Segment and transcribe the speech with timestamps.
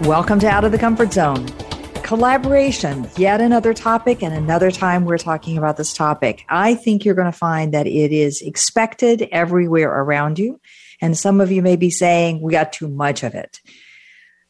[0.00, 1.48] Welcome to Out of the Comfort Zone.
[2.02, 6.44] Collaboration, yet another topic, and another time we're talking about this topic.
[6.50, 10.60] I think you're going to find that it is expected everywhere around you.
[11.00, 13.58] And some of you may be saying, we got too much of it.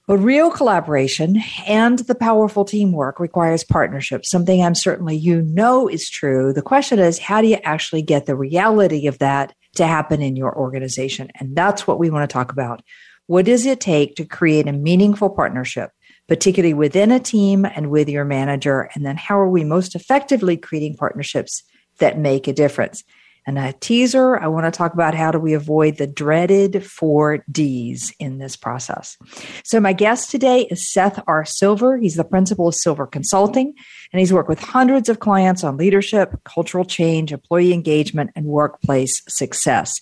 [0.09, 6.11] But real collaboration and the powerful teamwork requires partnership, something I'm certainly you know is
[6.11, 6.53] true.
[6.53, 10.35] The question is, how do you actually get the reality of that to happen in
[10.35, 11.31] your organization?
[11.37, 12.83] And that's what we want to talk about.
[13.27, 15.91] What does it take to create a meaningful partnership,
[16.29, 18.89] particularly within a team and with your manager?
[18.95, 21.63] And then how are we most effectively creating partnerships
[21.99, 23.03] that make a difference?
[23.49, 27.45] And a teaser, I want to talk about how do we avoid the dreaded four
[27.49, 29.17] Ds in this process.
[29.63, 31.45] So my guest today is Seth R.
[31.45, 31.97] Silver.
[31.97, 33.73] He's the principal of Silver Consulting,
[34.13, 39.23] and he's worked with hundreds of clients on leadership, cultural change, employee engagement, and workplace
[39.29, 40.01] success.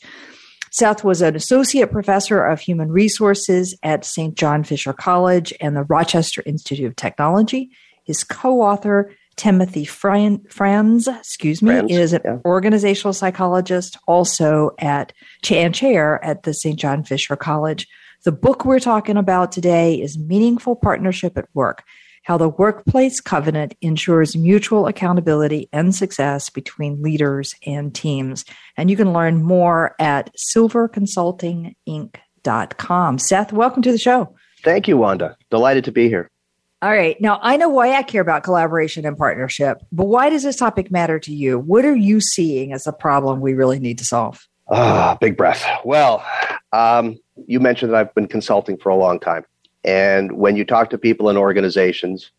[0.74, 4.34] Seth was an associate professor of human resources at St.
[4.34, 7.70] John Fisher College and the Rochester Institute of Technology.
[8.02, 12.38] His co-author, Timothy Franz, excuse me, Franz, is an yeah.
[12.44, 15.12] organizational psychologist also at
[15.48, 16.76] and chair at the St.
[16.76, 17.86] John Fisher College.
[18.24, 21.84] The book we're talking about today is Meaningful Partnership at Work
[22.24, 28.44] how the workplace covenant ensures mutual accountability and success between leaders and teams.
[28.76, 33.18] And you can learn more at silverconsultinginc.com.
[33.18, 34.34] Seth, welcome to the show.
[34.64, 35.36] Thank you, Wanda.
[35.50, 36.30] Delighted to be here.
[36.80, 37.20] All right.
[37.20, 40.90] Now, I know why I care about collaboration and partnership, but why does this topic
[40.90, 41.58] matter to you?
[41.58, 44.46] What are you seeing as a problem we really need to solve?
[44.68, 45.64] Ah, big breath.
[45.84, 46.24] Well,
[46.72, 49.44] um, you mentioned that I've been consulting for a long time.
[49.84, 52.30] And when you talk to people in organizations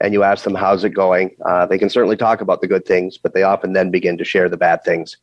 [0.00, 1.36] and you ask them, how's it going?
[1.44, 4.24] Uh, they can certainly talk about the good things, but they often then begin to
[4.24, 5.16] share the bad things.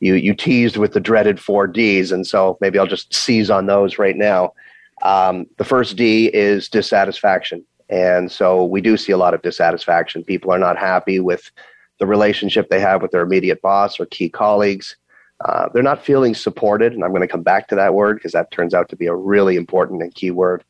[0.00, 3.66] You, you teased with the dreaded four Ds, and so maybe I'll just seize on
[3.66, 4.54] those right now.
[5.02, 7.64] Um, the first D is dissatisfaction.
[7.88, 10.24] And so we do see a lot of dissatisfaction.
[10.24, 11.50] People are not happy with
[11.98, 14.96] the relationship they have with their immediate boss or key colleagues.
[15.44, 18.32] Uh, they're not feeling supported, and I'm going to come back to that word because
[18.32, 20.64] that turns out to be a really important and key word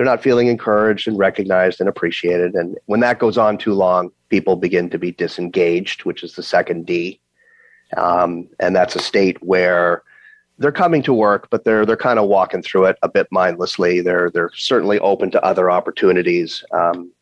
[0.00, 2.54] they're not feeling encouraged and recognized and appreciated.
[2.54, 6.42] And when that goes on too long, people begin to be disengaged, which is the
[6.42, 7.20] second D.
[7.98, 10.02] Um, and that's a state where
[10.56, 14.00] they're coming to work, but they're they're kind of walking through it a bit mindlessly.
[14.00, 17.12] They're they're certainly open to other opportunities, um,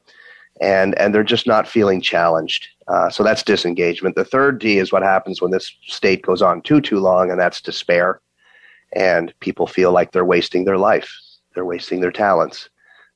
[0.60, 2.68] and and they're just not feeling challenged.
[2.86, 4.14] Uh, so that's disengagement.
[4.14, 7.40] The third D is what happens when this state goes on too too long, and
[7.40, 8.20] that's despair.
[8.94, 11.10] And people feel like they're wasting their life.
[11.58, 12.70] They're wasting their talents.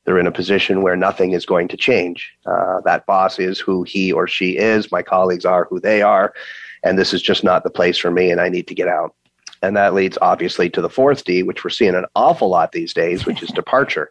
[0.05, 2.29] They're in a position where nothing is going to change.
[2.45, 4.91] Uh, that boss is who he or she is.
[4.91, 6.35] My colleagues are who they are.
[6.83, 9.15] And this is just not the place for me, and I need to get out.
[9.63, 12.93] And that leads obviously to the fourth D, which we're seeing an awful lot these
[12.93, 14.11] days, which is departure.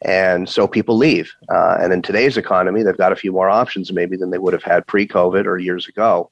[0.00, 1.30] And so people leave.
[1.50, 4.54] Uh, and in today's economy, they've got a few more options maybe than they would
[4.54, 6.30] have had pre COVID or years ago.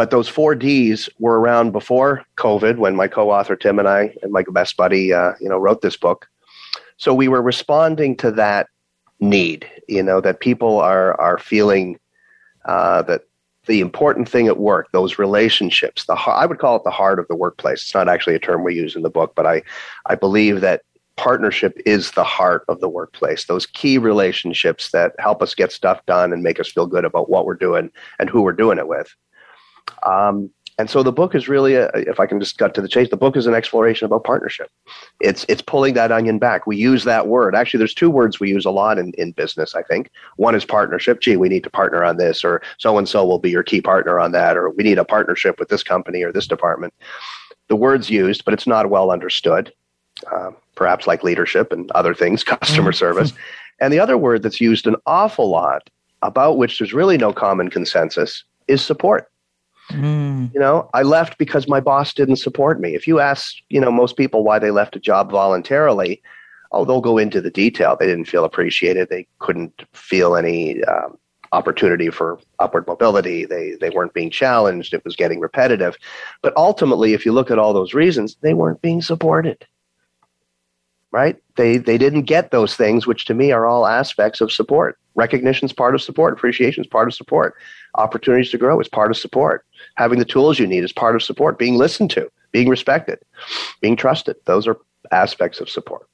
[0.00, 4.14] But those four Ds were around before COVID when my co author Tim and I
[4.22, 6.26] and my best buddy, uh, you know, wrote this book.
[7.00, 8.68] So we were responding to that
[9.20, 11.98] need, you know, that people are are feeling
[12.66, 13.22] uh, that
[13.66, 17.26] the important thing at work, those relationships, the I would call it the heart of
[17.28, 17.80] the workplace.
[17.80, 19.62] It's not actually a term we use in the book, but I
[20.06, 20.82] I believe that
[21.16, 23.46] partnership is the heart of the workplace.
[23.46, 27.30] Those key relationships that help us get stuff done and make us feel good about
[27.30, 29.14] what we're doing and who we're doing it with.
[30.02, 32.88] Um, and so the book is really, a, if I can just cut to the
[32.88, 34.70] chase, the book is an exploration about partnership.
[35.20, 36.66] It's it's pulling that onion back.
[36.66, 37.54] We use that word.
[37.54, 39.74] Actually, there's two words we use a lot in, in business.
[39.74, 41.20] I think one is partnership.
[41.20, 43.82] Gee, we need to partner on this, or so and so will be your key
[43.82, 46.94] partner on that, or we need a partnership with this company or this department.
[47.68, 49.72] The word's used, but it's not well understood.
[50.32, 52.96] Uh, perhaps like leadership and other things, customer mm-hmm.
[52.96, 53.34] service.
[53.80, 55.90] And the other word that's used an awful lot,
[56.22, 59.29] about which there's really no common consensus, is support.
[59.90, 60.52] Mm.
[60.54, 62.94] You know, I left because my boss didn't support me.
[62.94, 66.22] If you ask, you know, most people why they left a job voluntarily,
[66.72, 67.96] oh, they'll go into the detail.
[67.98, 69.08] They didn't feel appreciated.
[69.08, 71.18] They couldn't feel any um,
[71.52, 73.44] opportunity for upward mobility.
[73.44, 74.94] They they weren't being challenged.
[74.94, 75.96] It was getting repetitive.
[76.42, 79.66] But ultimately, if you look at all those reasons, they weren't being supported.
[81.12, 81.36] Right?
[81.56, 84.98] They they didn't get those things, which to me are all aspects of support.
[85.14, 86.32] Recognition is part of support.
[86.32, 87.54] Appreciation is part of support.
[87.96, 89.64] Opportunities to grow is part of support.
[89.96, 91.58] Having the tools you need is part of support.
[91.58, 93.18] Being listened to, being respected,
[93.80, 94.36] being trusted.
[94.44, 94.78] Those are
[95.10, 96.06] aspects of support.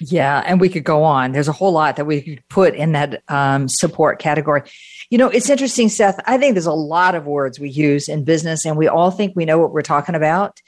[0.00, 1.32] Yeah, and we could go on.
[1.32, 4.62] There's a whole lot that we could put in that um, support category.
[5.10, 6.20] You know, it's interesting, Seth.
[6.26, 9.34] I think there's a lot of words we use in business, and we all think
[9.34, 10.60] we know what we're talking about.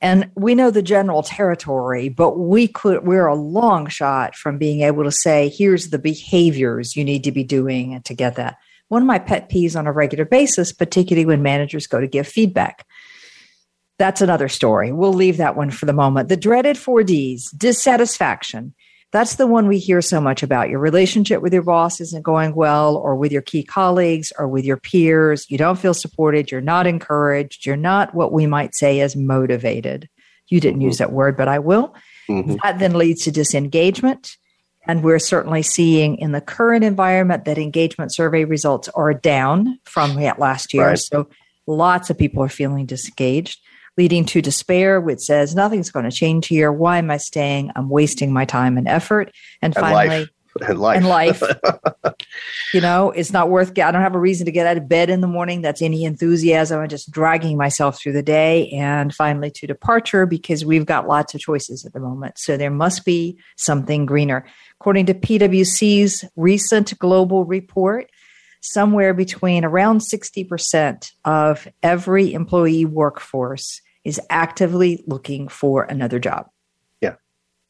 [0.00, 4.82] And we know the general territory, but we could, we're a long shot from being
[4.82, 8.58] able to say, here's the behaviors you need to be doing to get that.
[8.88, 12.28] One of my pet peeves on a regular basis, particularly when managers go to give
[12.28, 12.86] feedback.
[13.98, 14.92] That's another story.
[14.92, 16.28] We'll leave that one for the moment.
[16.28, 18.74] The dreaded four Ds dissatisfaction,
[19.10, 20.68] that's the one we hear so much about.
[20.68, 24.64] Your relationship with your boss isn't going well, or with your key colleagues, or with
[24.64, 25.46] your peers.
[25.48, 26.50] You don't feel supported.
[26.50, 27.64] You're not encouraged.
[27.64, 30.08] You're not what we might say as motivated.
[30.48, 30.88] You didn't mm-hmm.
[30.88, 31.94] use that word, but I will.
[32.28, 32.56] Mm-hmm.
[32.62, 34.36] That then leads to disengagement.
[34.86, 40.14] And we're certainly seeing in the current environment that engagement survey results are down from
[40.16, 40.88] last year.
[40.88, 40.98] Right.
[40.98, 41.28] So
[41.66, 43.58] lots of people are feeling disengaged
[43.98, 46.72] leading to despair, which says nothing's going to change here.
[46.72, 47.72] Why am I staying?
[47.74, 49.32] I'm wasting my time and effort.
[49.60, 50.28] And, and finally, life.
[50.66, 50.96] And life.
[50.96, 51.42] And life.
[52.74, 53.70] you know, it's not worth.
[53.78, 55.62] I don't have a reason to get out of bed in the morning.
[55.62, 56.80] That's any enthusiasm.
[56.80, 58.70] I'm just dragging myself through the day.
[58.70, 62.38] And finally, to departure because we've got lots of choices at the moment.
[62.38, 64.46] So there must be something greener.
[64.80, 68.08] According to PwC's recent global report,
[68.60, 76.48] somewhere between around 60% of every employee workforce is actively looking for another job.
[77.00, 77.14] Yeah.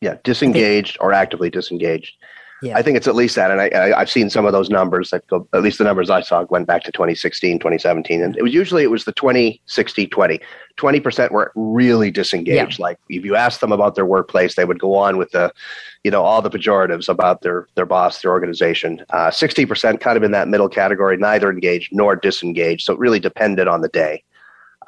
[0.00, 0.16] Yeah.
[0.24, 2.14] Disengaged think, or actively disengaged.
[2.60, 2.76] Yeah.
[2.76, 3.52] I think it's at least that.
[3.52, 6.10] And I, I, have seen some of those numbers that go, at least the numbers
[6.10, 8.20] I saw went back to 2016, 2017.
[8.20, 10.40] And it was usually, it was the 20, 60, 20.
[10.76, 12.78] 20% were really disengaged.
[12.78, 12.82] Yeah.
[12.82, 15.52] Like if you asked them about their workplace, they would go on with the,
[16.02, 19.04] you know, all the pejoratives about their, their boss, their organization.
[19.10, 22.84] Uh, 60% kind of in that middle category, neither engaged nor disengaged.
[22.84, 24.24] So it really depended on the day.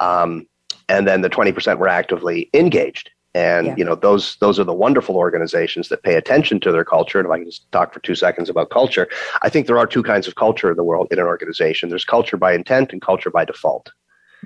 [0.00, 0.46] Um,
[0.90, 3.10] and then the 20% were actively engaged.
[3.32, 3.74] And yeah.
[3.76, 7.20] you know those those are the wonderful organizations that pay attention to their culture.
[7.20, 9.06] And if i can just talk for two seconds about culture
[9.42, 11.90] i think there are two kinds of culture in the world in an organization.
[11.90, 13.92] There's culture by intent and culture by default.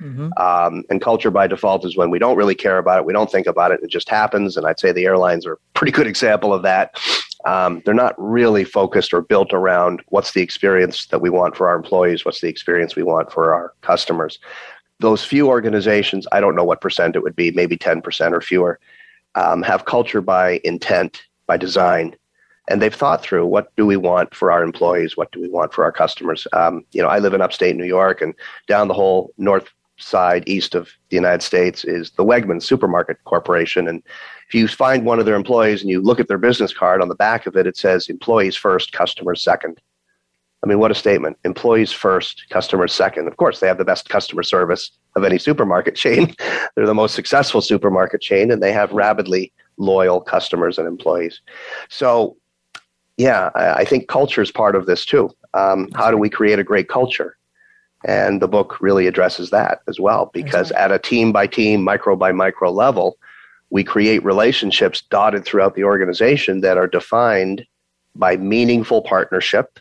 [0.00, 0.31] Mm-hmm.
[0.38, 3.31] um, and culture by default is when we don't really care about it we don't
[3.31, 4.56] think about it it just happens.
[4.58, 7.00] And i'd say the airlines are a pretty good example of that.
[7.47, 11.69] Um, they're not really focused or built around what's the experience that we want for
[11.69, 14.38] our employees what's the experience we want for our customers
[15.00, 18.79] those few organizations, I don't know what percent it would be, maybe 10% or fewer,
[19.35, 22.17] um, have culture by intent, by design.
[22.69, 25.17] And they've thought through what do we want for our employees?
[25.17, 26.46] What do we want for our customers?
[26.52, 28.35] Um, you know, I live in upstate New York and
[28.67, 29.69] down the whole north
[29.99, 33.87] side, east of the United States is the Wegmans Supermarket Corporation.
[33.87, 34.02] And
[34.49, 37.08] if you find one of their employees and you look at their business card on
[37.08, 39.81] the back of it, it says employees first, customers second.
[40.64, 41.37] I mean, what a statement.
[41.44, 43.28] Employees first, customers second.
[43.28, 46.34] Of course, they have the best customer service of any supermarket chain.
[46.75, 51.40] They're the most successful supermarket chain, and they have rabidly loyal customers and employees.
[51.90, 52.37] So,
[53.19, 55.31] yeah, I, think culture is part of this too.
[55.52, 57.37] Um, how do we create a great culture?
[58.06, 62.16] And the book really addresses that as well, because at a team by team, micro
[62.16, 63.19] by micro level,
[63.70, 67.66] we create relationships dotted throughout the organization that are defined
[68.16, 69.78] by meaningful partnership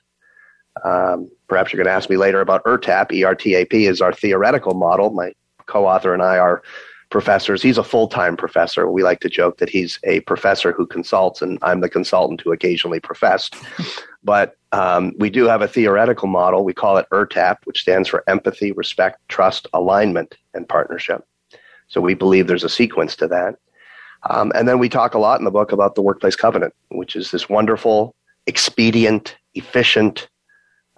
[0.83, 3.11] um, perhaps you're going to ask me later about ERTAP.
[3.11, 5.11] ERTAP is our theoretical model.
[5.11, 5.33] My
[5.65, 6.63] co author and I are
[7.09, 7.61] professors.
[7.61, 8.89] He's a full time professor.
[8.89, 12.51] We like to joke that he's a professor who consults, and I'm the consultant who
[12.51, 13.55] occasionally professed.
[14.23, 16.65] but um, we do have a theoretical model.
[16.65, 21.23] We call it ERTAP, which stands for empathy, respect, trust, alignment, and partnership.
[21.87, 23.55] So we believe there's a sequence to that.
[24.29, 27.15] Um, and then we talk a lot in the book about the workplace covenant, which
[27.15, 28.15] is this wonderful,
[28.47, 30.29] expedient, efficient,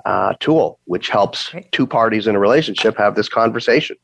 [0.05, 1.69] uh, tool, which helps right.
[1.71, 3.97] two parties in a relationship have this conversation.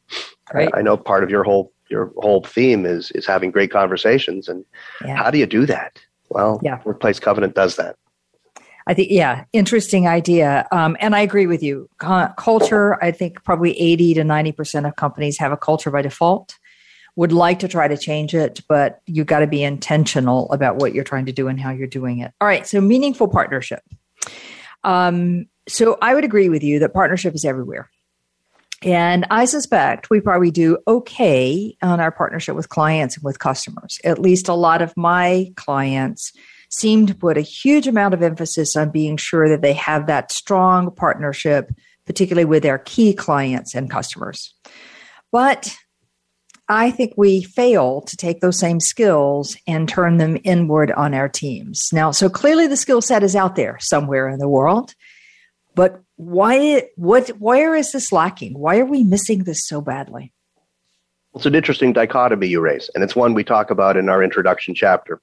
[0.53, 0.69] Right.
[0.73, 4.65] I know part of your whole your whole theme is is having great conversations, and
[5.05, 5.15] yeah.
[5.15, 5.99] how do you do that?
[6.29, 6.79] Well, yeah.
[6.83, 7.95] Workplace Covenant does that.
[8.87, 10.67] I think, yeah, interesting idea.
[10.71, 11.89] Um, and I agree with you.
[11.99, 16.57] culture, I think probably 80 to 90% of companies have a culture by default.
[17.15, 20.95] Would like to try to change it, but you got to be intentional about what
[20.95, 22.31] you're trying to do and how you're doing it.
[22.39, 22.65] All right.
[22.65, 23.83] So, meaningful partnership.
[24.83, 27.89] Um, so I would agree with you that partnership is everywhere.
[28.83, 33.99] And I suspect we probably do okay on our partnership with clients and with customers.
[34.03, 36.31] At least a lot of my clients
[36.71, 40.31] seem to put a huge amount of emphasis on being sure that they have that
[40.31, 41.69] strong partnership,
[42.05, 44.55] particularly with their key clients and customers.
[45.31, 45.75] But
[46.67, 51.27] I think we fail to take those same skills and turn them inward on our
[51.27, 51.89] teams.
[51.91, 54.95] Now, so clearly the skill set is out there somewhere in the world,
[55.75, 58.57] but why what where is this lacking?
[58.57, 60.31] Why are we missing this so badly?
[61.35, 64.75] It's an interesting dichotomy you raise, and it's one we talk about in our introduction
[64.75, 65.21] chapter.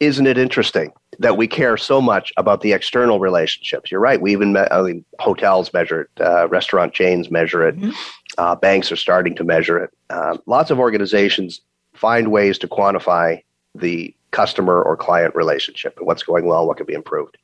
[0.00, 3.90] Isn't it interesting that we care so much about the external relationships?
[3.90, 4.20] You're right.
[4.20, 7.90] We even, me- I mean, hotels measure it, uh, restaurant chains measure it, mm-hmm.
[8.36, 9.90] uh, banks are starting to measure it.
[10.10, 11.62] Uh, lots of organizations
[11.94, 13.42] find ways to quantify
[13.74, 17.38] the customer or client relationship and what's going well, what can be improved.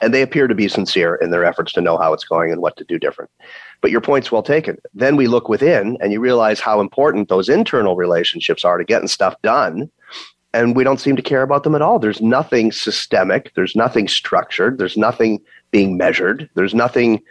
[0.00, 2.60] And they appear to be sincere in their efforts to know how it's going and
[2.60, 3.30] what to do different.
[3.80, 4.76] But your point's well taken.
[4.94, 9.08] Then we look within and you realize how important those internal relationships are to getting
[9.08, 9.90] stuff done.
[10.52, 11.98] And we don't seem to care about them at all.
[11.98, 13.52] There's nothing systemic.
[13.54, 14.78] There's nothing structured.
[14.78, 16.48] There's nothing being measured.
[16.54, 17.22] There's nothing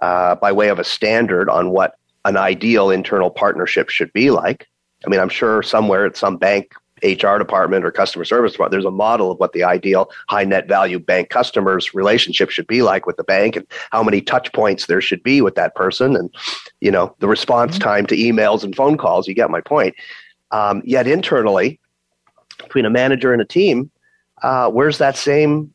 [0.00, 1.94] uh, by way of a standard on what
[2.24, 4.66] an ideal internal partnership should be like.
[5.06, 8.84] I mean, I'm sure somewhere at some bank HR department or customer service department, there's
[8.84, 13.06] a model of what the ideal high net value bank customers relationship should be like
[13.06, 16.34] with the bank and how many touch points there should be with that person and,
[16.80, 17.88] you know, the response mm-hmm.
[17.88, 19.28] time to emails and phone calls.
[19.28, 19.94] You get my point.
[20.50, 21.78] Um, yet internally,
[22.58, 23.90] between a manager and a team,
[24.42, 25.72] uh, where's that same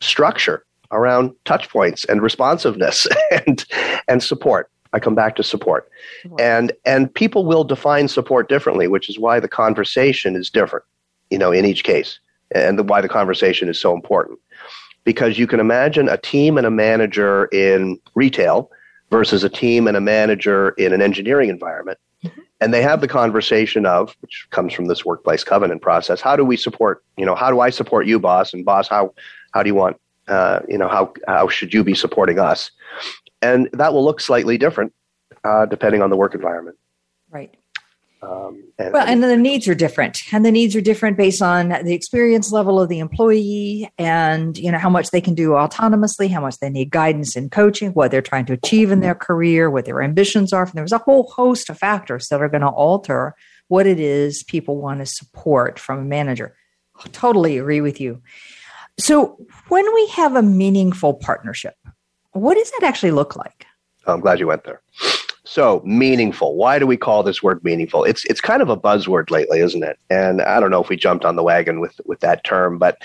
[0.00, 3.06] structure around touch points and responsiveness
[3.46, 3.64] and
[4.08, 4.70] and support?
[4.92, 5.88] I come back to support.
[6.38, 10.84] And and people will define support differently, which is why the conversation is different,
[11.30, 12.18] you know, in each case.
[12.54, 14.38] And the, why the conversation is so important.
[15.04, 18.70] Because you can imagine a team and a manager in retail
[19.10, 21.98] versus a team and a manager in an engineering environment.
[22.24, 22.40] Mm-hmm.
[22.60, 26.44] And they have the conversation of, which comes from this workplace covenant process, how do
[26.44, 28.52] we support, you know, how do I support you, boss?
[28.52, 29.12] And boss, how
[29.52, 29.96] how do you want
[30.28, 32.70] uh, you know, how how should you be supporting us?
[33.46, 34.92] And that will look slightly different
[35.44, 36.76] uh, depending on the work environment.
[37.30, 37.54] Right.
[38.22, 41.68] Um, and, well, and the needs are different, and the needs are different based on
[41.68, 46.30] the experience level of the employee, and you know how much they can do autonomously,
[46.30, 49.70] how much they need guidance and coaching, what they're trying to achieve in their career,
[49.70, 50.64] what their ambitions are.
[50.64, 53.34] And There's a whole host of factors that are going to alter
[53.68, 56.56] what it is people want to support from a manager.
[57.12, 58.22] Totally agree with you.
[58.98, 59.36] So,
[59.68, 61.74] when we have a meaningful partnership,
[62.36, 63.66] what does that actually look like?
[64.06, 64.82] I'm glad you went there.
[65.44, 66.56] So meaningful.
[66.56, 68.04] Why do we call this word meaningful?
[68.04, 69.98] It's it's kind of a buzzword lately, isn't it?
[70.10, 72.98] And I don't know if we jumped on the wagon with with that term, but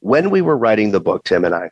[0.00, 1.70] when we were writing the book, Tim and I,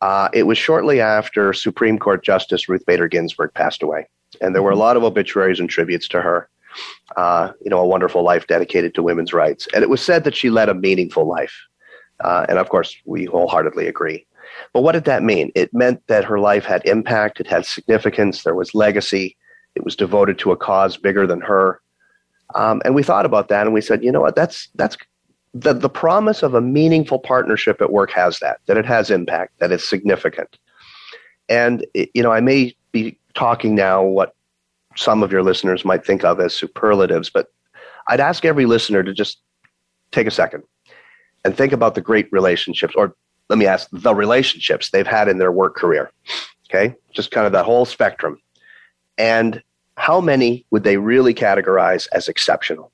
[0.00, 4.06] uh, it was shortly after Supreme Court Justice Ruth Bader Ginsburg passed away,
[4.40, 4.80] and there were a mm-hmm.
[4.80, 6.48] lot of obituaries and tributes to her.
[7.16, 10.36] Uh, you know, a wonderful life dedicated to women's rights, and it was said that
[10.36, 11.54] she led a meaningful life.
[12.20, 14.26] Uh, and of course, we wholeheartedly agree.
[14.72, 15.50] But what did that mean?
[15.54, 19.36] It meant that her life had impact, it had significance, there was legacy,
[19.74, 21.80] it was devoted to a cause bigger than her.
[22.54, 24.96] Um, and we thought about that and we said, you know what, that's, that's
[25.54, 29.58] the, the promise of a meaningful partnership at work has that, that it has impact,
[29.58, 30.58] that it's significant.
[31.48, 34.34] And, it, you know, I may be talking now what
[34.96, 37.48] some of your listeners might think of as superlatives, but
[38.08, 39.38] I'd ask every listener to just
[40.10, 40.64] take a second
[41.44, 43.14] and think about the great relationships or
[43.48, 46.10] let me ask the relationships they've had in their work career.
[46.68, 48.40] Okay, just kind of that whole spectrum.
[49.16, 49.62] And
[49.96, 52.92] how many would they really categorize as exceptional?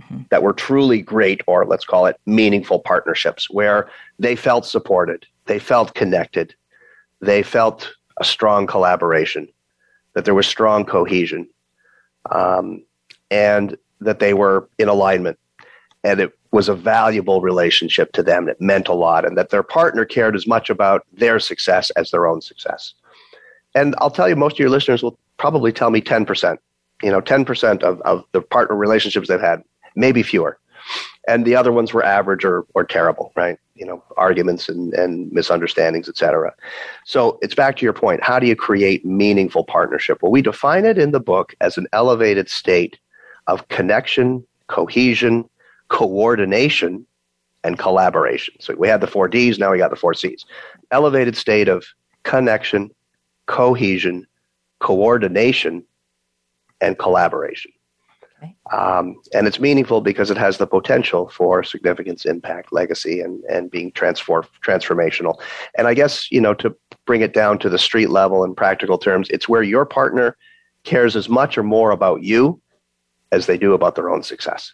[0.00, 0.22] Mm-hmm.
[0.30, 3.88] That were truly great, or let's call it meaningful partnerships, where
[4.18, 6.54] they felt supported, they felt connected,
[7.20, 9.48] they felt a strong collaboration,
[10.12, 11.48] that there was strong cohesion,
[12.30, 12.84] um,
[13.30, 15.38] and that they were in alignment.
[16.04, 19.62] And it was a valuable relationship to them that meant a lot and that their
[19.62, 22.94] partner cared as much about their success as their own success.
[23.74, 26.56] And I'll tell you, most of your listeners will probably tell me 10%,
[27.02, 29.62] you know, 10% of, of the partner relationships they've had,
[29.96, 30.58] maybe fewer.
[31.28, 33.58] And the other ones were average or, or terrible, right?
[33.74, 36.54] You know, arguments and, and misunderstandings, etc.
[37.04, 38.24] So it's back to your point.
[38.24, 40.22] How do you create meaningful partnership?
[40.22, 42.98] Well, we define it in the book as an elevated state
[43.46, 45.46] of connection, cohesion,
[45.88, 47.06] coordination,
[47.66, 48.54] and collaboration.
[48.60, 50.46] So we had the four D's, now we got the four C's.
[50.92, 51.84] Elevated state of
[52.22, 52.90] connection,
[53.46, 54.26] cohesion,
[54.78, 55.84] coordination,
[56.80, 57.72] and collaboration.
[58.38, 58.54] Okay.
[58.70, 63.70] Um, and it's meaningful because it has the potential for significance, impact, legacy, and, and
[63.70, 65.40] being transform, transformational.
[65.76, 66.76] And I guess, you know, to
[67.06, 70.36] bring it down to the street level in practical terms, it's where your partner
[70.84, 72.60] cares as much or more about you
[73.32, 74.72] as they do about their own success.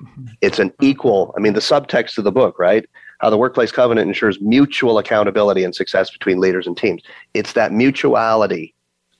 [0.40, 2.88] It's an equal, I mean, the subtext of the book, right?
[3.18, 7.02] How the workplace covenant ensures mutual accountability and success between leaders and teams.
[7.34, 8.74] It's that mutuality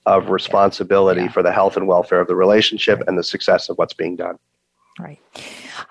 [0.07, 1.31] of responsibility Yeah.
[1.31, 4.37] for the health and welfare of the relationship and the success of what's being done.
[4.99, 5.19] Right.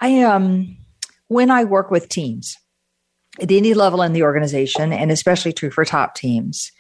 [0.01, 0.77] I um
[1.29, 2.57] when I work with teams
[3.41, 6.73] at any level in the organization, and especially true for top teams,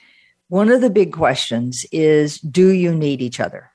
[0.48, 3.69] one of the big questions is do you need each other?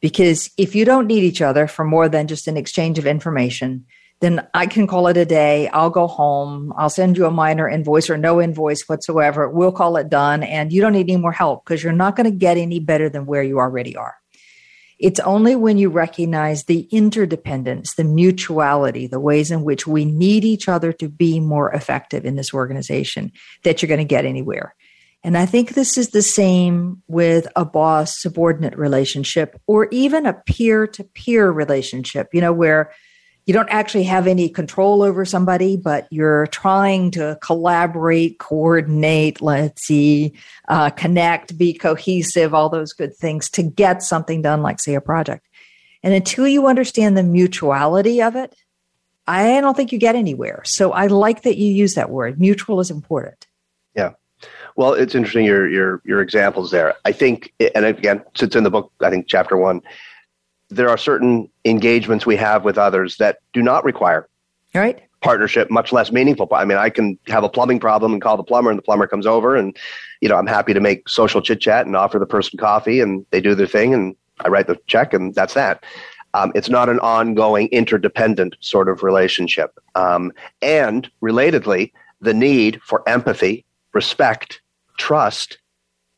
[0.00, 3.86] Because if you don't need each other for more than just an exchange of information,
[4.20, 5.68] then I can call it a day.
[5.68, 6.72] I'll go home.
[6.76, 9.48] I'll send you a minor invoice or no invoice whatsoever.
[9.48, 10.42] We'll call it done.
[10.42, 13.08] And you don't need any more help because you're not going to get any better
[13.08, 14.16] than where you already are.
[14.98, 20.42] It's only when you recognize the interdependence, the mutuality, the ways in which we need
[20.42, 24.74] each other to be more effective in this organization that you're going to get anywhere.
[25.26, 30.32] And I think this is the same with a boss subordinate relationship or even a
[30.32, 32.92] peer to peer relationship, you know, where
[33.44, 39.82] you don't actually have any control over somebody, but you're trying to collaborate, coordinate, let's
[39.82, 40.32] see,
[40.68, 45.00] uh, connect, be cohesive, all those good things to get something done, like, say, a
[45.00, 45.44] project.
[46.04, 48.54] And until you understand the mutuality of it,
[49.26, 50.62] I don't think you get anywhere.
[50.64, 52.38] So I like that you use that word.
[52.38, 53.45] Mutual is important.
[54.76, 56.94] Well, it's interesting your your your examples there.
[57.04, 59.80] I think, and again, since in the book, I think chapter one,
[60.68, 64.28] there are certain engagements we have with others that do not require
[64.74, 65.00] All right.
[65.22, 66.48] partnership, much less meaningful.
[66.52, 69.06] I mean, I can have a plumbing problem and call the plumber, and the plumber
[69.06, 69.76] comes over, and
[70.20, 73.24] you know, I'm happy to make social chit chat and offer the person coffee, and
[73.30, 74.14] they do their thing, and
[74.44, 75.84] I write the check, and that's that.
[76.34, 79.78] Um, it's not an ongoing, interdependent sort of relationship.
[79.94, 83.64] Um, and relatedly, the need for empathy,
[83.94, 84.60] respect,
[84.96, 85.58] trust,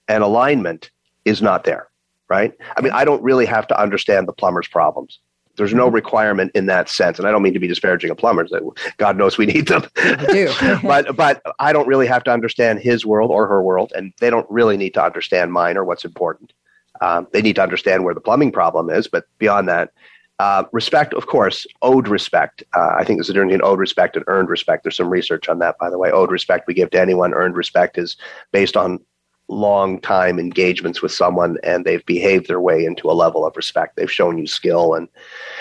[0.09, 0.91] and alignment
[1.25, 1.89] is not there,
[2.29, 2.53] right?
[2.77, 5.19] I mean, I don't really have to understand the plumber's problems.
[5.57, 8.53] There's no requirement in that sense, and I don't mean to be disparaging of plumbers.
[8.97, 9.83] God knows we need them,
[10.29, 10.53] do.
[10.85, 14.31] but but I don't really have to understand his world or her world, and they
[14.31, 16.53] don't really need to understand mine or what's important.
[17.01, 19.91] Um, they need to understand where the plumbing problem is, but beyond that,
[20.38, 22.62] uh, respect, of course, owed respect.
[22.75, 24.85] Uh, I think there's a difference between owed respect and earned respect.
[24.85, 26.11] There's some research on that, by the way.
[26.12, 27.35] Owed respect we give to anyone.
[27.35, 28.16] Earned respect is
[28.53, 29.01] based on
[29.48, 33.96] long time engagements with someone and they've behaved their way into a level of respect.
[33.96, 34.94] They've shown you skill.
[34.94, 35.09] And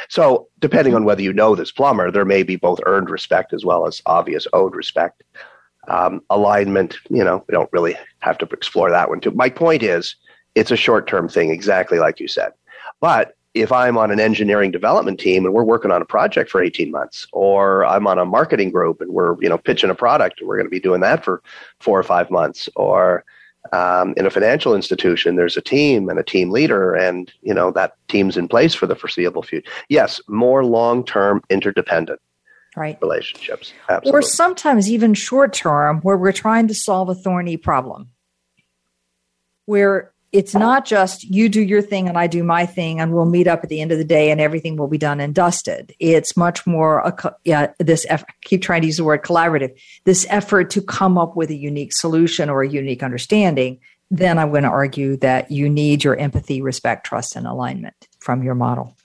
[0.10, 3.64] so, depending on whether you know this plumber, there may be both earned respect as
[3.64, 5.24] well as obvious owed respect.
[5.88, 9.32] Um, alignment, you know, we don't really have to explore that one too.
[9.32, 10.18] My point is,
[10.54, 12.52] it's a short term thing, exactly like you said.
[13.00, 16.62] But if I'm on an engineering development team and we're working on a project for
[16.62, 20.40] 18 months, or I'm on a marketing group and we're you know pitching a product
[20.40, 21.42] and we're going to be doing that for
[21.80, 23.24] four or five months, or
[23.74, 27.72] um, in a financial institution, there's a team and a team leader, and you know
[27.72, 29.70] that team's in place for the foreseeable future.
[29.90, 32.22] Yes, more long-term interdependent
[32.76, 32.98] right.
[33.02, 33.74] relationships.
[34.06, 38.10] Or sometimes even short term, where we're trying to solve a thorny problem,
[39.66, 43.26] where it's not just you do your thing and I do my thing, and we'll
[43.26, 45.96] meet up at the end of the day and everything will be done and dusted.
[46.00, 49.78] It's much more a, yeah, this eff- I keep trying to use the word collaborative,
[50.04, 53.80] this effort to come up with a unique solution or a unique understanding.
[54.12, 58.42] Then I'm going to argue that you need your empathy, respect, trust, and alignment from
[58.44, 58.96] your model.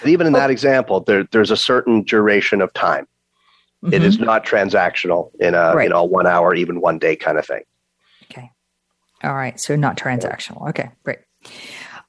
[0.00, 3.06] And even in that example, there, there's a certain duration of time.
[3.84, 4.04] It Mhm.
[4.04, 5.84] is not transactional in a Right.
[5.84, 7.62] you know one hour, even one day kind of thing.
[9.22, 9.58] All right.
[9.60, 10.68] So not transactional.
[10.70, 11.18] Okay, great.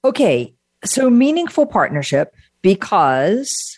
[0.03, 0.53] Okay.
[0.85, 3.77] So meaningful partnership because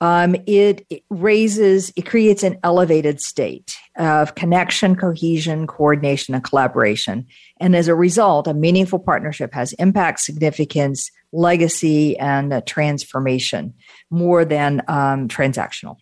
[0.00, 7.26] um, it, it raises, it creates an elevated state of connection, cohesion, coordination, and collaboration.
[7.58, 13.74] And as a result, a meaningful partnership has impact, significance, legacy, and uh, transformation
[14.10, 15.96] more than um, transactional.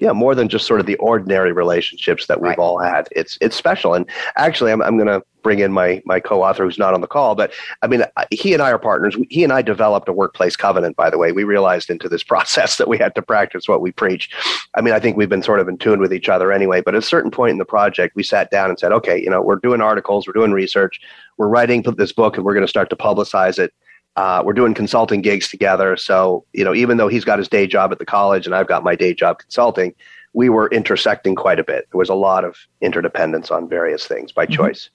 [0.00, 2.58] yeah, more than just sort of the ordinary relationships that we've Right.
[2.58, 3.08] all had.
[3.12, 3.94] It's it's special.
[3.94, 4.04] And
[4.36, 7.34] actually, I'm I'm going to bring in my my co-author who's not on the call,
[7.34, 7.52] but
[7.82, 9.16] I mean, he and I are partners.
[9.30, 10.96] He and I developed a workplace covenant.
[10.96, 13.92] By the way, we realized into this process that we had to practice what we
[13.92, 14.30] preach.
[14.74, 16.80] I mean, I think we've been sort of in tune with each other anyway.
[16.80, 19.30] But at a certain point in the project, we sat down and said, okay, you
[19.30, 21.00] know, we're doing articles, we're doing research,
[21.36, 23.72] we're writing this book, and we're going to start to publicize it.
[24.16, 25.96] Uh, we're doing consulting gigs together.
[25.96, 28.68] So, you know, even though he's got his day job at the college and I've
[28.68, 29.94] got my day job consulting,
[30.34, 31.88] we were intersecting quite a bit.
[31.90, 34.52] There was a lot of interdependence on various things by Mhm.
[34.52, 34.90] choice.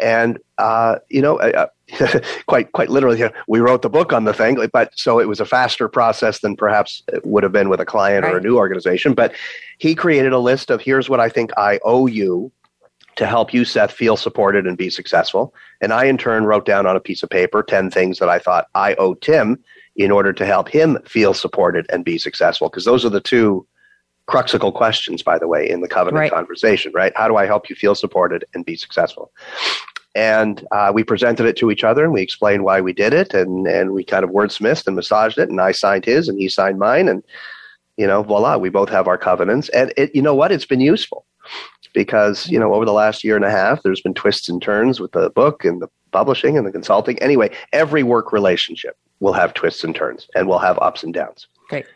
[0.00, 1.66] And, uh, you know, uh,
[2.46, 5.28] quite, quite literally, you know, we wrote the book on the thing, but so it
[5.28, 8.40] was a faster process than perhaps it would have been with a client or a
[8.40, 9.14] new organization.
[9.14, 9.32] But
[9.78, 12.50] he created a list of here's what I think I owe you
[13.16, 15.54] to help you, Seth, feel supported and be successful.
[15.80, 18.38] And I, in turn, wrote down on a piece of paper 10 things that I
[18.38, 19.62] thought I owe Tim
[19.96, 22.68] in order to help him feel supported and be successful.
[22.68, 23.66] Because those are the two
[24.26, 26.32] cruxical questions, by the way, in the covenant Right.
[26.32, 27.12] conversation, right?
[27.16, 29.30] How do I help you feel supported and be successful?
[30.14, 33.34] And uh, we presented it to each other and we explained why we did it
[33.34, 35.50] and, and we kind of wordsmithed and massaged it.
[35.50, 37.08] And I signed his and he signed mine.
[37.08, 37.22] And,
[37.98, 39.68] you know, voila, we both have our covenants.
[39.70, 40.52] And it, you know what?
[40.52, 41.26] It's been useful
[41.92, 45.00] because, you know, over the last year and a half, there's been twists and turns
[45.00, 47.18] with the book and the publishing and the consulting.
[47.20, 51.46] Anyway, every work relationship will have twists and turns and will have ups and downs.
[51.68, 51.86] Great.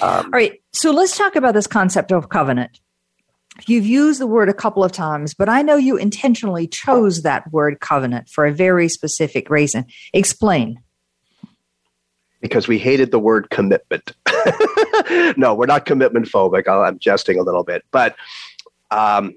[0.00, 0.60] Um, All right.
[0.72, 2.80] So let's talk about this concept of covenant.
[3.66, 7.50] You've used the word a couple of times, but I know you intentionally chose that
[7.52, 9.86] word covenant for a very specific reason.
[10.12, 10.80] Explain.
[12.40, 14.12] Because we hated the word commitment.
[15.36, 16.68] no, we're not commitment phobic.
[16.68, 17.84] I'm jesting a little bit.
[17.90, 18.14] But
[18.92, 19.34] um,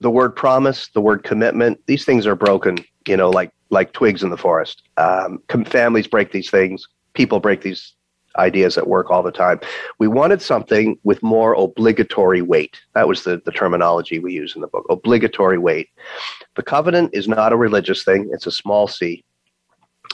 [0.00, 4.24] the word promise, the word commitment, these things are broken, you know, like, like twigs
[4.24, 4.82] in the forest.
[4.96, 7.94] Um, families break these things, people break these
[8.38, 9.60] ideas at work all the time.
[9.98, 12.80] We wanted something with more obligatory weight.
[12.94, 15.90] That was the, the terminology we use in the book obligatory weight.
[16.56, 19.24] The covenant is not a religious thing, it's a small c.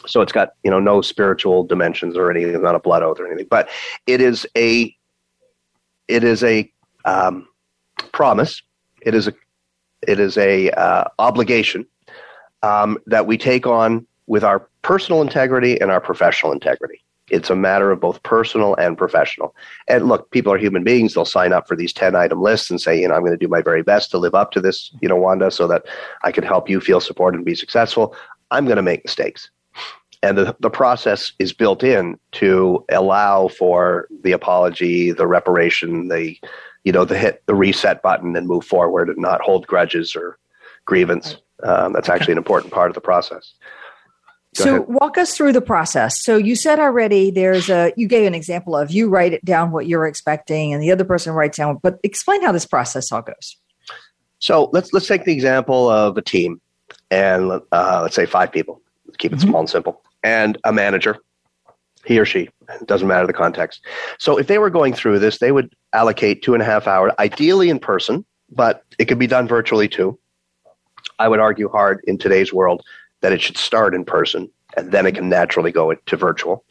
[0.06, 3.26] So it's got you know no spiritual dimensions or anything, not a blood oath or
[3.26, 3.68] anything, but
[4.06, 4.94] it is a
[6.06, 6.70] it is a
[7.04, 7.48] um,
[8.12, 8.62] promise.
[9.02, 9.32] It is a
[10.06, 11.86] it is a uh, obligation
[12.62, 17.02] um, that we take on with our personal integrity and our professional integrity.
[17.30, 19.54] It's a matter of both personal and professional.
[19.88, 21.14] And look, people are human beings.
[21.14, 23.36] They'll sign up for these 10 item lists and say, you know, I'm going to
[23.36, 25.84] do my very best to live up to this, you know, Wanda, so that
[26.22, 28.14] I can help you feel supported and be successful.
[28.50, 29.50] I'm going to make mistakes.
[30.22, 36.36] And the, the process is built in to allow for the apology, the reparation, the,
[36.84, 40.38] you know, the hit the reset button and move forward and not hold grudges or
[40.86, 41.36] grievance.
[41.62, 43.54] Um, that's actually an important part of the process.
[44.58, 44.88] Go so ahead.
[44.88, 46.22] walk us through the process.
[46.22, 49.70] So you said already there's a you gave an example of you write it down
[49.70, 53.22] what you're expecting and the other person writes down but explain how this process all
[53.22, 53.56] goes.
[54.40, 56.60] So let's let's take the example of a team
[57.10, 58.80] and uh, let's say five people.
[59.06, 59.48] Let's keep it mm-hmm.
[59.48, 60.02] small and simple.
[60.22, 61.16] And a manager,
[62.04, 62.48] he or she,
[62.84, 63.80] doesn't matter the context.
[64.18, 67.12] So if they were going through this, they would allocate two and a half hours,
[67.18, 70.18] ideally in person, but it could be done virtually too.
[71.18, 72.84] I would argue hard in today's world
[73.20, 76.64] that it should start in person and then it can naturally go to virtual.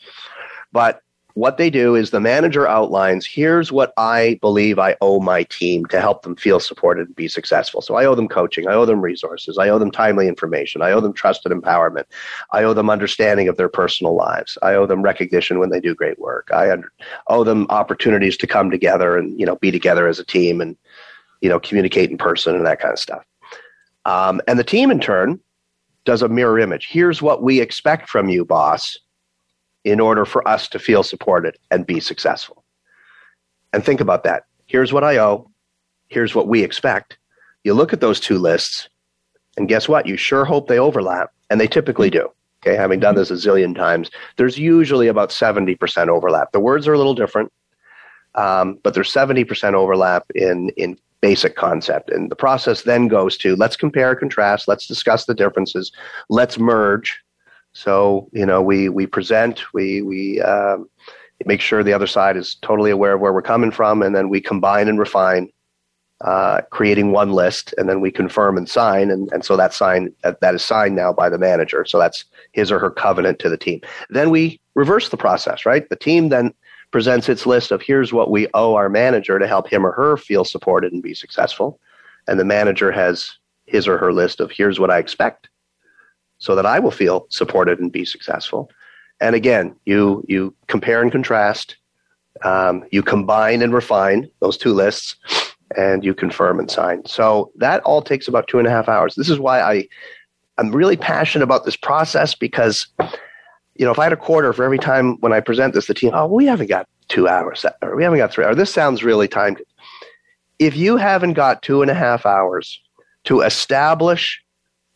[0.71, 1.01] But
[1.38, 5.86] what they do is the manager outlines here's what I believe I owe my team
[5.86, 7.79] to help them feel supported and be successful.
[7.79, 10.91] So I owe them coaching, I owe them resources, I owe them timely information, I
[10.93, 12.05] owe them trusted empowerment,
[12.53, 15.93] I owe them understanding of their personal lives, I owe them recognition when they do
[15.93, 16.75] great work, I
[17.27, 20.75] owe them opportunities to come together and you know be together as a team and
[21.41, 23.23] you know communicate in person and that kind of stuff.
[24.05, 25.39] Um, and the team in turn
[26.08, 26.88] does a mirror image.
[26.89, 28.98] Here's what we expect from you, boss,
[29.84, 32.63] in order for us to feel supported and be successful.
[33.74, 34.43] And think about that.
[34.67, 35.52] Here's what I owe.
[36.08, 37.17] Here's what we expect.
[37.65, 38.88] You look at those two lists,
[39.58, 40.08] and guess what?
[40.08, 42.32] You sure hope they overlap, and they typically do.
[42.63, 46.54] Okay, having done this a zillion times, there's usually about 70% overlap.
[46.54, 47.52] The words are a little different,
[48.36, 52.10] um, but there's 70% overlap in, in basic concept.
[52.10, 55.91] And the process then goes to let's compare, contrast, let's discuss the differences,
[56.30, 57.19] let's merge.
[57.73, 60.89] So you know, we we present, we we um,
[61.45, 64.30] make sure the other side is totally aware of where we're coming from, and then
[64.30, 65.49] we combine and refine,
[66.21, 70.12] uh, creating one list, and then we confirm and sign, and, and so that sign
[70.23, 71.86] that, that is signed now by the manager.
[71.86, 73.82] So that's his or her covenant to the team.
[74.10, 75.88] Then we reverse the process, right?
[75.89, 76.53] The team then
[76.91, 80.17] presents its list of here's what we owe our manager to help him or her
[80.17, 81.80] feel supported and be successful.
[82.28, 83.32] And the manager has
[83.65, 85.50] his or her list of here's what I expect
[86.39, 88.69] so that I will feel supported and be successful.
[89.19, 91.78] And again, you you compare and contrast,
[92.43, 95.15] um, you combine and refine those two lists,
[95.76, 97.06] and you confirm and sign.
[97.06, 99.15] So that all takes about two and a half hours.
[99.15, 99.88] This is why I
[100.60, 102.88] I'm really passionate about this process because
[103.77, 105.93] you know, if I had a quarter for every time when I present this, the
[105.93, 108.57] team, oh, we haven't got two hours, or we haven't got three hours.
[108.57, 109.61] This sounds really timed.
[110.59, 112.81] If you haven't got two and a half hours
[113.25, 114.41] to establish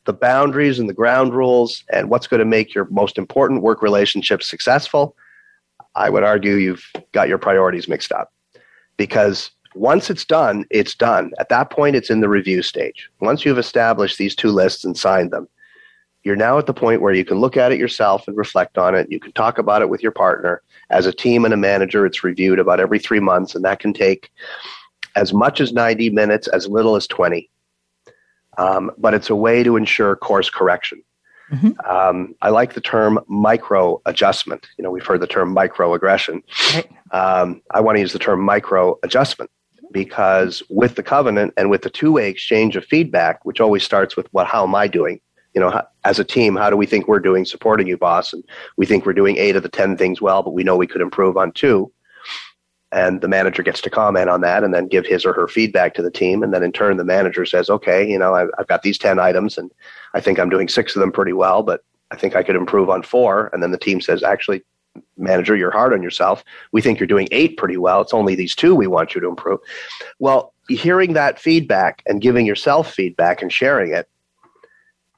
[0.05, 3.81] the boundaries and the ground rules and what's going to make your most important work
[3.81, 5.15] relationship successful,
[5.95, 8.33] I would argue you've got your priorities mixed up.
[8.97, 11.31] Because once it's done, it's done.
[11.39, 13.09] At that point, it's in the review stage.
[13.19, 15.47] Once you've established these two lists and signed them,
[16.23, 18.95] you're now at the point where you can look at it yourself and reflect on
[18.95, 19.11] it.
[19.11, 20.61] You can talk about it with your partner.
[20.89, 23.93] As a team and a manager, it's reviewed about every three months, and that can
[23.93, 24.29] take
[25.15, 27.49] as much as 90 minutes, as little as 20.
[28.57, 31.01] Um, but it's a way to ensure course correction.
[31.51, 31.71] Mm-hmm.
[31.89, 34.67] Um, I like the term micro adjustment.
[34.77, 36.43] You know, we've heard the term microaggression.
[36.73, 36.89] Right.
[37.11, 39.51] Um, I want to use the term micro adjustment
[39.91, 44.15] because with the covenant and with the two way exchange of feedback, which always starts
[44.15, 45.19] with what, how am I doing?
[45.53, 48.33] You know, as a team, how do we think we're doing supporting you, boss?
[48.33, 48.43] And
[48.77, 51.01] we think we're doing eight of the 10 things well, but we know we could
[51.01, 51.91] improve on two.
[52.93, 55.93] And the manager gets to comment on that and then give his or her feedback
[55.93, 56.43] to the team.
[56.43, 59.17] And then in turn, the manager says, okay, you know, I've, I've got these 10
[59.17, 59.71] items and
[60.13, 62.89] I think I'm doing six of them pretty well, but I think I could improve
[62.89, 63.49] on four.
[63.53, 64.61] And then the team says, actually,
[65.17, 66.43] manager, you're hard on yourself.
[66.73, 68.01] We think you're doing eight pretty well.
[68.01, 69.59] It's only these two we want you to improve.
[70.19, 74.09] Well, hearing that feedback and giving yourself feedback and sharing it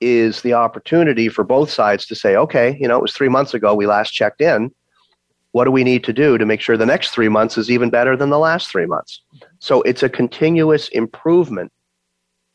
[0.03, 3.53] is the opportunity for both sides to say, okay, you know, it was three months
[3.53, 4.71] ago we last checked in.
[5.51, 7.89] What do we need to do to make sure the next three months is even
[7.89, 9.21] better than the last three months?
[9.59, 11.71] So it's a continuous improvement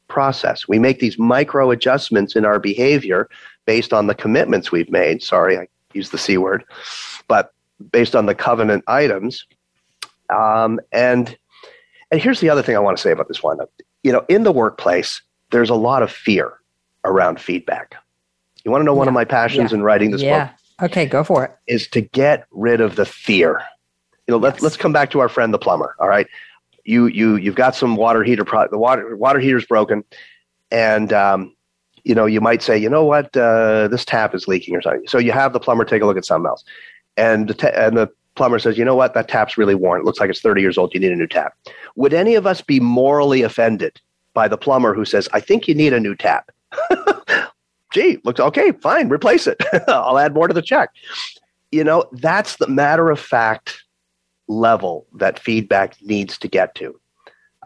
[0.08, 0.66] process.
[0.66, 3.28] We make these micro adjustments in our behavior
[3.66, 5.22] based on the commitments we've made.
[5.22, 6.64] Sorry, I used the C word,
[7.28, 7.52] but
[7.92, 9.46] based on the covenant items.
[10.30, 11.36] Um, and
[12.10, 13.58] and here's the other thing I want to say about this one.
[14.02, 16.57] You know, in the workplace, there's a lot of fear
[17.08, 17.94] around feedback.
[18.64, 18.98] You want to know yeah.
[18.98, 19.78] one of my passions yeah.
[19.78, 20.26] in writing this book?
[20.26, 20.44] yeah.
[20.46, 20.90] book?
[20.90, 21.56] Okay, go for it.
[21.66, 23.62] Is to get rid of the fear.
[24.26, 24.42] You know, yes.
[24.42, 25.96] let's let's come back to our friend the plumber.
[25.98, 26.26] All right,
[26.84, 28.44] you you you've got some water heater.
[28.44, 30.04] Pro- the water water heater's broken,
[30.70, 31.54] and um,
[32.04, 35.08] you know you might say, you know what, uh, this tap is leaking or something.
[35.08, 36.62] So you have the plumber take a look at something else,
[37.16, 40.00] and the ta- and the plumber says, you know what, that tap's really worn.
[40.00, 40.94] It looks like it's 30 years old.
[40.94, 41.54] You need a new tap.
[41.96, 44.00] Would any of us be morally offended
[44.32, 46.50] by the plumber who says, I think you need a new tap?
[47.92, 49.62] Gee, looks okay, fine, replace it.
[49.88, 50.90] I'll add more to the check.
[51.72, 53.82] You know, that's the matter of fact
[54.46, 56.98] level that feedback needs to get to.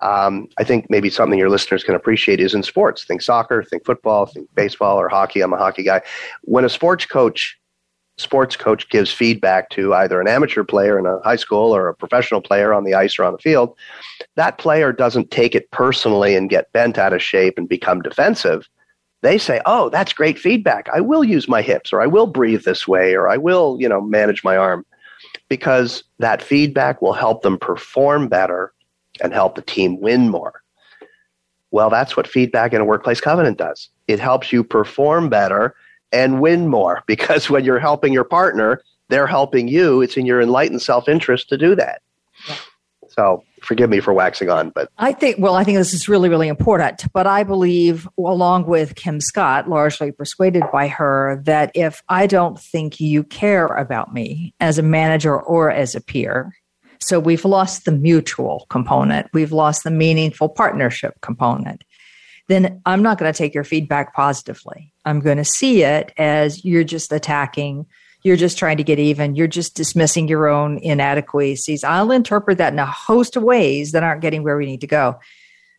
[0.00, 3.04] Um, I think maybe something your listeners can appreciate is in sports.
[3.04, 5.40] Think soccer, think football, think baseball or hockey.
[5.40, 6.02] I'm a hockey guy.
[6.42, 7.56] When a sports coach
[8.18, 11.94] sports coach gives feedback to either an amateur player in a high school or a
[11.94, 13.74] professional player on the ice or on the field,
[14.36, 18.68] that player doesn't take it personally and get bent out of shape and become defensive
[19.22, 20.88] they say, "Oh, that's great feedback.
[20.92, 23.88] I will use my hips or I will breathe this way or I will, you
[23.88, 24.84] know, manage my arm."
[25.48, 28.72] Because that feedback will help them perform better
[29.20, 30.62] and help the team win more.
[31.70, 33.88] Well, that's what feedback in a workplace covenant does.
[34.06, 35.74] It helps you perform better
[36.12, 40.00] and win more because when you're helping your partner, they're helping you.
[40.00, 42.02] It's in your enlightened self-interest to do that.
[43.14, 46.28] So forgive me for waxing on, but I think, well, I think this is really,
[46.28, 47.04] really important.
[47.12, 52.58] But I believe, along with Kim Scott, largely persuaded by her, that if I don't
[52.58, 56.52] think you care about me as a manager or as a peer,
[57.00, 61.84] so we've lost the mutual component, we've lost the meaningful partnership component,
[62.48, 64.92] then I'm not going to take your feedback positively.
[65.04, 67.86] I'm going to see it as you're just attacking
[68.22, 69.34] you're just trying to get even.
[69.34, 71.84] You're just dismissing your own inadequacies.
[71.84, 74.86] I'll interpret that in a host of ways that aren't getting where we need to
[74.86, 75.18] go.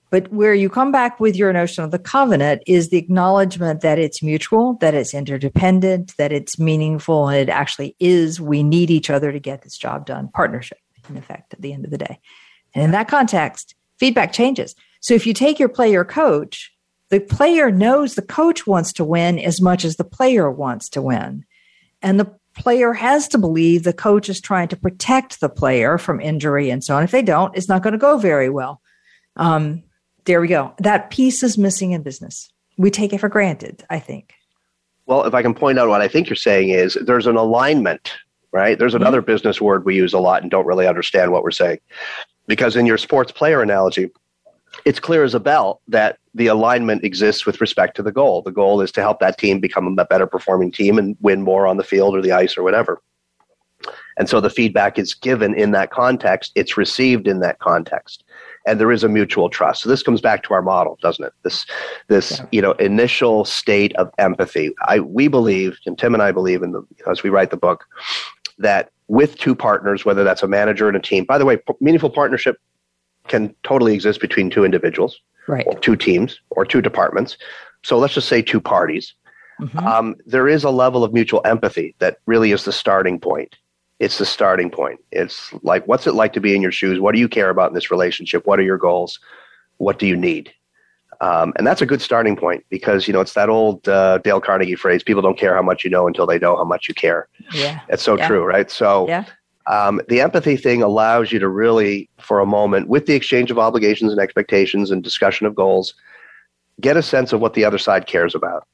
[0.10, 3.98] But where you come back with your notion of the covenant is the acknowledgement that
[3.98, 8.40] it's mutual, that it's interdependent, that it's meaningful, and it actually is.
[8.40, 10.28] We need each other to get this job done.
[10.28, 10.78] Partnership,
[11.10, 12.20] in effect, at the end of the day.
[12.76, 14.76] And in that context, feedback changes.
[15.00, 16.72] So if you take your player coach,
[17.10, 21.02] the player knows the coach wants to win as much as the player wants to
[21.02, 21.44] win.
[22.04, 26.22] And the player has to believe the coach is trying to protect the player from
[26.22, 27.04] injury and so on.
[27.04, 28.82] If they don't, it's not going to go very well.
[29.38, 29.84] Um,
[30.26, 30.74] there we go.
[30.78, 32.50] That piece is missing in business.
[32.78, 34.34] We take it for granted, I think.
[35.06, 38.14] Well, if I can point out what I think you're saying is there's an alignment,
[38.52, 38.78] right?
[38.78, 39.32] There's another mm-hmm.
[39.32, 41.80] business word we use a lot and don't really understand what we're saying.
[42.48, 44.12] Because in your sports player analogy,
[44.86, 48.42] it's clear as a bell that the alignment exists with respect to the goal.
[48.42, 51.68] The goal is to help that team become a better performing team and win more
[51.68, 53.02] on the field or the ice or whatever.
[54.18, 58.24] And so the feedback is given in that context, it's received in that context.
[58.66, 59.84] And there is a mutual trust.
[59.84, 61.34] So this comes back to our model, doesn't it?
[61.44, 61.66] This
[62.08, 62.46] this yeah.
[62.52, 64.74] you know initial state of empathy.
[64.88, 67.86] I we believe, and Tim and I believe in the as we write the book,
[68.60, 71.26] that with two partners, whether that's a manager and a team.
[71.26, 72.58] By the way, meaningful partnership
[73.28, 75.66] can totally exist between two individuals, right.
[75.68, 77.38] or two teams, or two departments.
[77.84, 79.14] So let's just say two parties.
[79.62, 79.80] Mm-hmm.
[79.80, 83.56] Um, there is a level of mutual empathy that really is the starting point.
[84.00, 85.00] It's the starting point.
[85.12, 87.00] It's like, what's it like to be in your shoes?
[87.00, 88.46] What do you care about in this relationship?
[88.46, 89.20] What are your goals?
[89.78, 90.52] What do you need?
[91.22, 94.42] Um, and that's a good starting point because you know it's that old uh, Dale
[94.42, 96.94] Carnegie phrase: "People don't care how much you know until they know how much you
[96.94, 98.28] care." Yeah, it's so yeah.
[98.28, 98.70] true, right?
[98.70, 99.24] So, yeah
[99.68, 103.60] um, the empathy thing allows you to really, for a moment, with the exchange of
[103.60, 105.94] obligations and expectations and discussion of goals,
[106.82, 108.68] get a sense of what the other side cares about.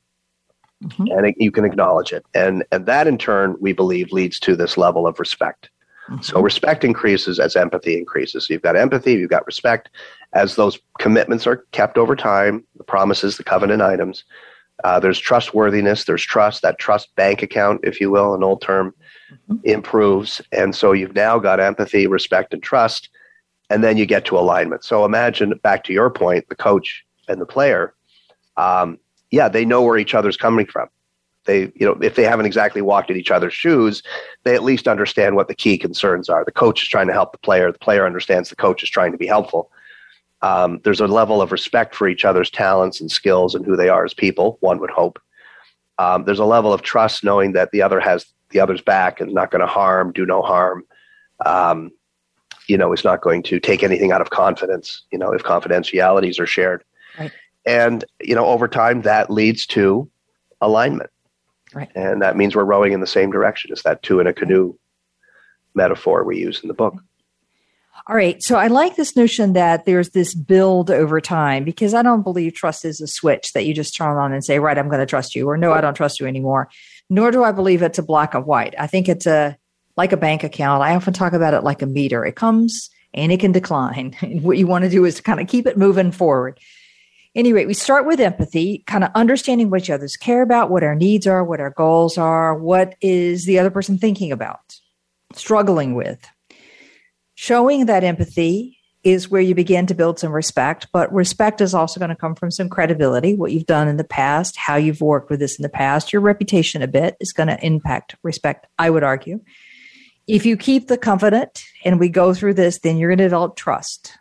[0.84, 1.08] Mm-hmm.
[1.12, 2.25] And it, you can acknowledge it.
[2.34, 5.69] And, and that, in turn, we believe leads to this level of respect.
[6.10, 6.21] Mm-hmm.
[6.21, 8.47] So respect increases as empathy increases.
[8.47, 9.89] So you've got empathy, you've got respect.
[10.34, 14.23] As those commitments are kept over time, the promises, the covenant items,
[14.86, 16.62] Uh, there's trustworthiness, there's trust.
[16.62, 18.93] That trust bank account, if you will, an old term.
[19.63, 20.42] Improves.
[20.52, 23.10] And so you've now got empathy, respect, and trust.
[23.70, 24.84] And then you get to alignment.
[24.84, 27.94] So imagine, back to your point, the coach and the player,
[28.58, 28.98] um,
[29.32, 30.89] yeah, they know where each other's coming from.
[31.46, 34.04] They, you know, if they haven't exactly walked in each other's shoes,
[34.44, 36.44] they at least understand what the key concerns are.
[36.44, 37.72] The coach is trying to help the player.
[37.72, 39.72] The player understands the coach is trying to be helpful
[40.42, 43.89] um, there's a level of respect for each other's talents and skills and who they
[43.89, 44.58] are as people.
[44.62, 45.20] One would hope.
[45.98, 49.34] Um, there's a level of trust knowing that the other has the other's back and
[49.34, 50.84] not going to harm, do no harm.
[51.46, 51.92] Um,
[52.68, 55.04] you know, is not going to take anything out of confidence.
[55.12, 56.84] You know, if confidentialities are shared,
[57.18, 57.32] right.
[57.66, 60.10] and you know, over time that leads to
[60.62, 61.10] alignment.
[61.74, 61.90] Right.
[61.96, 63.72] And that means we're rowing in the same direction.
[63.72, 64.76] It's that two in a canoe
[65.76, 66.96] metaphor we use in the book.
[68.08, 68.42] All right.
[68.42, 72.54] So I like this notion that there's this build over time because I don't believe
[72.54, 75.06] trust is a switch that you just turn on and say, right, I'm going to
[75.06, 76.70] trust you, or no, I don't trust you anymore.
[77.10, 78.76] Nor do I believe it's a black and white.
[78.78, 79.58] I think it's a
[79.98, 80.84] like a bank account.
[80.84, 82.26] I often talk about it like a meter.
[82.26, 84.15] It comes and it can decline.
[84.22, 86.60] And what you want to do is to kind of keep it moving forward.
[87.36, 90.95] Anyway, we start with empathy, kind of understanding what each others care about, what our
[90.95, 94.80] needs are, what our goals are, what is the other person thinking about,
[95.34, 96.19] struggling with.
[97.36, 102.00] Showing that empathy is where you begin to build some respect, but respect is also
[102.00, 105.30] going to come from some credibility, what you've done in the past, how you've worked
[105.30, 106.12] with this in the past.
[106.12, 109.40] Your reputation a bit is going to impact respect, I would argue.
[110.28, 113.56] If you keep the covenant and we go through this, then you're going to develop
[113.56, 114.18] trust.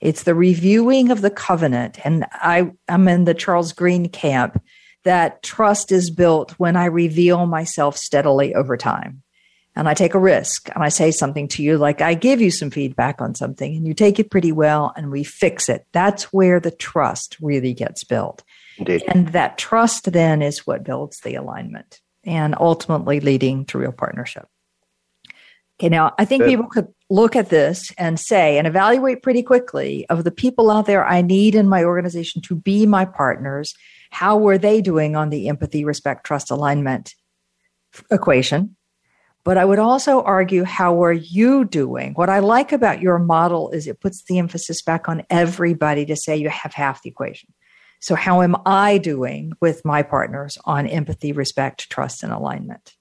[0.00, 1.98] It's the reviewing of the covenant.
[2.04, 4.62] And I, I'm in the Charles Green camp
[5.04, 9.22] that trust is built when I reveal myself steadily over time
[9.76, 12.50] and I take a risk and I say something to you, like I give you
[12.50, 15.86] some feedback on something and you take it pretty well and we fix it.
[15.92, 18.42] That's where the trust really gets built.
[18.78, 19.04] Indeed.
[19.06, 24.48] And that trust then is what builds the alignment and ultimately leading to real partnership.
[25.78, 26.50] Okay, now I think Good.
[26.50, 30.86] people could look at this and say and evaluate pretty quickly of the people out
[30.86, 33.74] there I need in my organization to be my partners.
[34.10, 37.14] How were they doing on the empathy, respect, trust, alignment
[38.10, 38.75] equation?
[39.46, 42.14] But I would also argue, how are you doing?
[42.14, 46.16] What I like about your model is it puts the emphasis back on everybody to
[46.16, 47.54] say you have half the equation.
[48.00, 52.94] So, how am I doing with my partners on empathy, respect, trust, and alignment?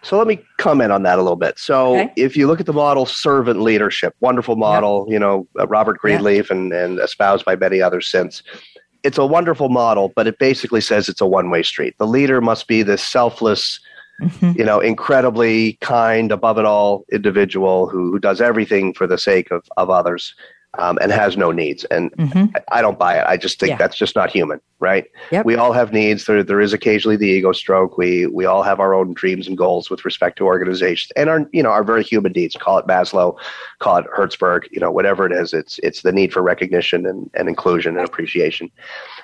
[0.00, 1.58] So let me comment on that a little bit.
[1.58, 2.12] So okay.
[2.16, 5.12] if you look at the model, servant leadership, wonderful model, yep.
[5.12, 6.50] you know, uh, Robert Greenleaf yep.
[6.50, 8.42] and, and espoused by many others since.
[9.02, 11.94] It's a wonderful model, but it basically says it's a one way street.
[11.98, 13.80] The leader must be this selfless,
[14.20, 14.52] mm-hmm.
[14.58, 19.50] you know, incredibly kind, above it all individual who, who does everything for the sake
[19.50, 20.34] of, of others
[20.78, 21.84] um, and has no needs.
[21.84, 22.56] And mm-hmm.
[22.56, 23.26] I, I, don't buy it.
[23.26, 23.76] I just think yeah.
[23.76, 25.06] that's just not human, right?
[25.30, 25.46] Yep.
[25.46, 26.24] We all have needs.
[26.24, 27.96] There, there is occasionally the ego stroke.
[27.98, 31.48] We we all have our own dreams and goals with respect to organizations and our
[31.52, 32.56] you know our very human needs.
[32.56, 33.36] Call it Maslow,
[33.78, 35.52] call it Herzberg, you know, whatever it is.
[35.52, 38.70] It's it's the need for recognition and, and inclusion and appreciation.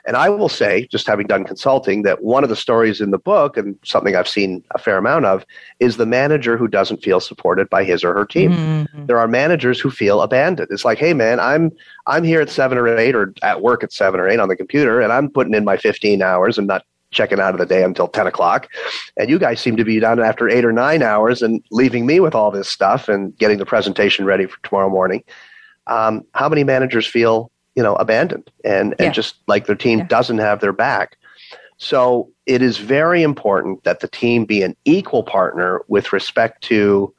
[0.07, 3.19] And I will say, just having done consulting, that one of the stories in the
[3.19, 5.45] book, and something I've seen a fair amount of,
[5.79, 8.53] is the manager who doesn't feel supported by his or her team.
[8.53, 9.07] Mm-hmm.
[9.07, 10.69] There are managers who feel abandoned.
[10.71, 11.73] It's like, hey man, I'm
[12.07, 14.57] I'm here at seven or eight, or at work at seven or eight on the
[14.57, 17.83] computer, and I'm putting in my 15 hours and not checking out of the day
[17.83, 18.69] until 10 o'clock.
[19.17, 22.21] And you guys seem to be done after eight or nine hours and leaving me
[22.21, 25.25] with all this stuff and getting the presentation ready for tomorrow morning.
[25.89, 30.07] Um, how many managers feel you know abandoned and and just like their team yeah.
[30.07, 31.17] doesn't have their back
[31.79, 37.15] so it is very important that the team be an equal partner with respect to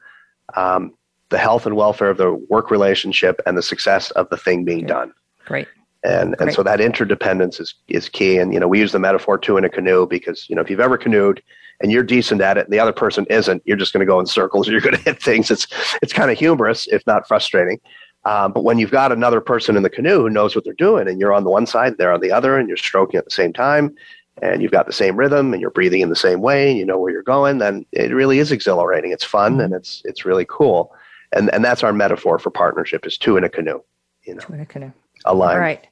[0.54, 0.94] um,
[1.32, 4.86] the health and welfare of the work relationship and the success of the thing being
[4.86, 5.12] done.
[5.44, 5.66] Great.
[6.04, 6.48] And Great.
[6.48, 8.38] and so that interdependence is is key.
[8.38, 10.70] And you know we use the metaphor two in a canoe because you know if
[10.70, 11.42] you've ever canoed
[11.80, 14.20] and you're decent at it and the other person isn't you're just going to go
[14.20, 15.50] in circles you're going to hit things.
[15.50, 15.66] It's
[16.02, 17.80] it's kind of humorous if not frustrating.
[18.24, 21.08] Um, but when you've got another person in the canoe who knows what they're doing,
[21.08, 23.32] and you're on the one side, they're on the other, and you're stroking at the
[23.32, 23.94] same time,
[24.40, 26.84] and you've got the same rhythm, and you're breathing in the same way, and you
[26.84, 29.10] know where you're going, then it really is exhilarating.
[29.10, 30.94] It's fun, and it's it's really cool,
[31.32, 33.80] and and that's our metaphor for partnership: is two in a canoe.
[34.24, 34.92] You know, two in a canoe.
[35.24, 35.54] Align.
[35.54, 35.86] All right.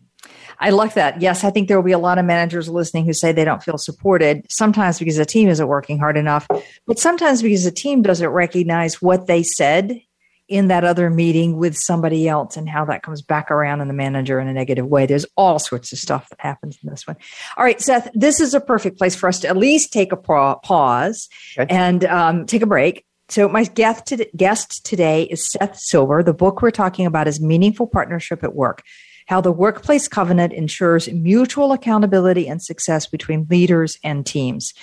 [0.58, 1.22] I like that.
[1.22, 3.62] Yes, I think there will be a lot of managers listening who say they don't
[3.62, 6.46] feel supported, sometimes because the team isn't working hard enough,
[6.86, 10.02] but sometimes because the team doesn't recognize what they said
[10.50, 13.94] in that other meeting with somebody else and how that comes back around in the
[13.94, 15.06] manager in a negative way.
[15.06, 17.16] There's all sorts of stuff that happens in this one.
[17.56, 20.16] All right, Seth, this is a perfect place for us to at least take a
[20.16, 21.72] pause okay.
[21.72, 23.06] and um, take a break.
[23.30, 26.22] So, my guest, today is Seth Silver.
[26.22, 28.82] The book we're talking about is Meaningful Partnership at Work
[29.30, 34.74] how the workplace covenant ensures mutual accountability and success between leaders and teams.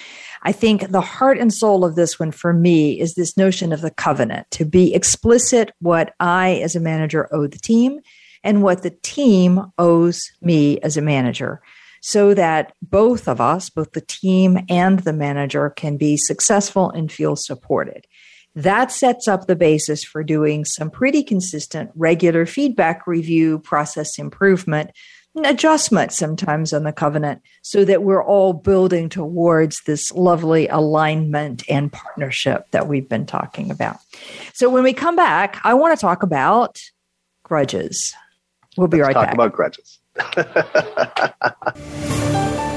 [0.44, 3.82] I think the heart and soul of this one for me is this notion of
[3.82, 8.00] the covenant to be explicit what I as a manager owe the team
[8.42, 11.62] and what the team owes me as a manager
[12.02, 17.12] so that both of us, both the team and the manager, can be successful and
[17.12, 18.06] feel supported.
[18.58, 24.90] That sets up the basis for doing some pretty consistent regular feedback review, process improvement,
[25.46, 31.94] adjustment sometimes on the covenant so that we're all building towards this lovely alignment and
[31.94, 33.98] partnership that we've been talking about.
[34.54, 36.80] So when we come back, I want to talk about
[37.44, 38.16] grudges.
[38.76, 39.36] We'll be Let's right talk back.
[39.36, 40.00] about grudges.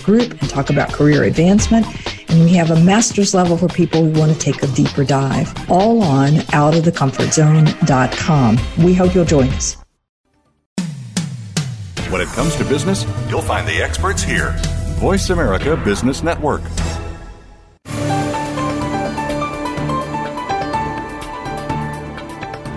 [0.03, 1.85] group and talk about career advancement.
[2.29, 5.53] And we have a master's level for people who want to take a deeper dive,
[5.69, 8.85] all on outofthecomfortzone.com.
[8.85, 9.75] We hope you'll join us.
[12.09, 14.55] When it comes to business, you'll find the experts here.
[14.99, 16.61] Voice America Business Network.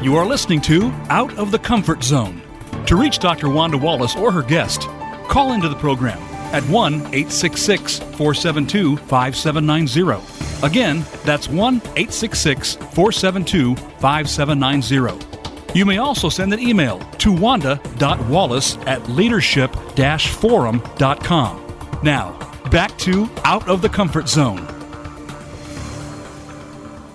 [0.02, 2.42] You are listening to Out of the Comfort Zone.
[2.86, 3.48] To reach Dr.
[3.48, 4.82] Wanda Wallace or her guest,
[5.28, 6.20] call into the program
[6.54, 10.64] at 1 866 472 5790.
[10.64, 15.26] Again, that's 1 866 472 5790.
[15.74, 21.60] You may also send an email to wanda.wallace at leadership forum.com.
[22.04, 22.38] Now,
[22.70, 24.64] back to Out of the Comfort Zone.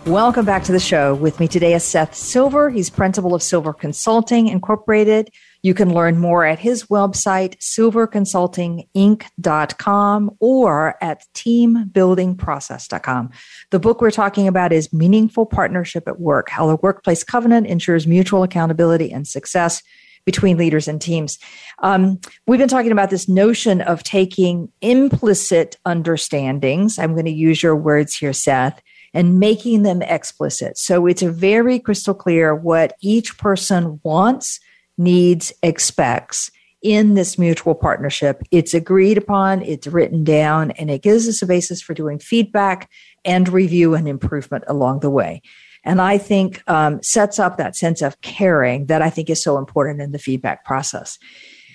[0.06, 1.16] Welcome back to the show.
[1.16, 2.70] With me today is Seth Silver.
[2.70, 5.32] He's principal of Silver Consulting Incorporated.
[5.62, 13.30] You can learn more at his website, silverconsultinginc.com or at teambuildingprocess.com.
[13.72, 18.08] The book we're talking about is Meaningful Partnership at Work How the Workplace Covenant Ensures
[18.08, 19.84] Mutual Accountability and Success
[20.26, 21.40] between leaders and teams.
[21.80, 27.00] Um, we've been talking about this notion of taking implicit understandings.
[27.00, 28.80] I'm going to use your words here, Seth
[29.14, 30.78] and making them explicit.
[30.78, 34.60] So it's very crystal clear what each person wants,
[35.00, 38.42] needs, expects in this mutual partnership.
[38.52, 42.90] It's agreed upon, it's written down, and it gives us a basis for doing feedback
[43.26, 45.42] and review and improvement along the way.
[45.84, 49.58] And I think um, sets up that sense of caring that I think is so
[49.58, 51.18] important in the feedback process.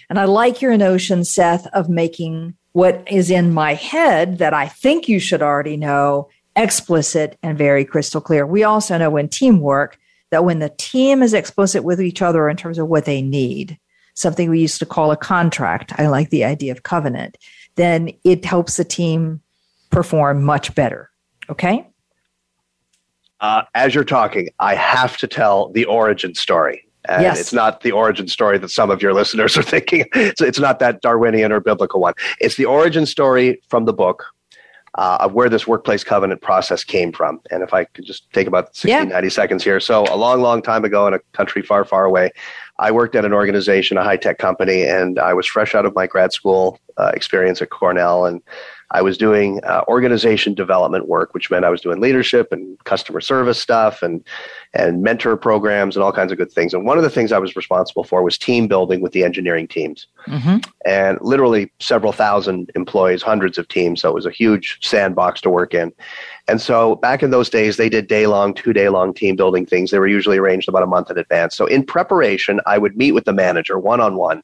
[0.08, 4.68] And I like your notion, Seth, of making what is in my head that I
[4.68, 8.46] think you should already know explicit and very crystal clear.
[8.46, 9.98] We also know in teamwork
[10.34, 13.78] that when the team is explicit with each other in terms of what they need,
[14.14, 17.38] something we used to call a contract, I like the idea of covenant,
[17.76, 19.40] then it helps the team
[19.90, 21.08] perform much better.
[21.48, 21.86] Okay?
[23.38, 26.84] Uh, as you're talking, I have to tell the origin story.
[27.04, 27.38] And Yes.
[27.38, 30.06] it's not the origin story that some of your listeners are thinking.
[30.16, 32.14] It's, it's not that Darwinian or biblical one.
[32.40, 34.33] It's the origin story from the book
[34.96, 37.40] uh, of where this workplace covenant process came from.
[37.50, 39.04] And if I could just take about 60, Yeah.
[39.04, 39.80] 90 seconds here.
[39.80, 42.30] So, a long, long time ago in a country far, far away,
[42.78, 45.94] I worked at an organization, a high tech company, and I was fresh out of
[45.94, 48.24] my grad school uh, experience at Cornell.
[48.24, 48.40] And
[48.90, 53.20] I was doing uh, organization development work, which meant I was doing leadership and customer
[53.20, 54.24] service stuff and
[54.74, 56.74] and mentor programs and all kinds of good things.
[56.74, 59.68] And one of the things I was responsible for was team building with the engineering
[59.68, 60.56] teams hmm
[60.86, 64.02] and literally several thousand employees, hundreds of teams.
[64.02, 65.92] So it was a huge sandbox to work in.
[66.46, 69.64] And so back in those days, they did day long, two day long team building
[69.64, 69.90] things.
[69.90, 71.56] They were usually arranged about a month in advance.
[71.56, 74.42] So in preparation, I would meet with the manager one on one.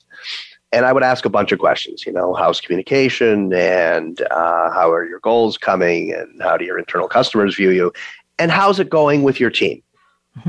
[0.73, 4.91] And I would ask a bunch of questions, you know, how's communication and uh, how
[4.93, 7.93] are your goals coming and how do your internal customers view you?
[8.39, 9.83] And how's it going with your team?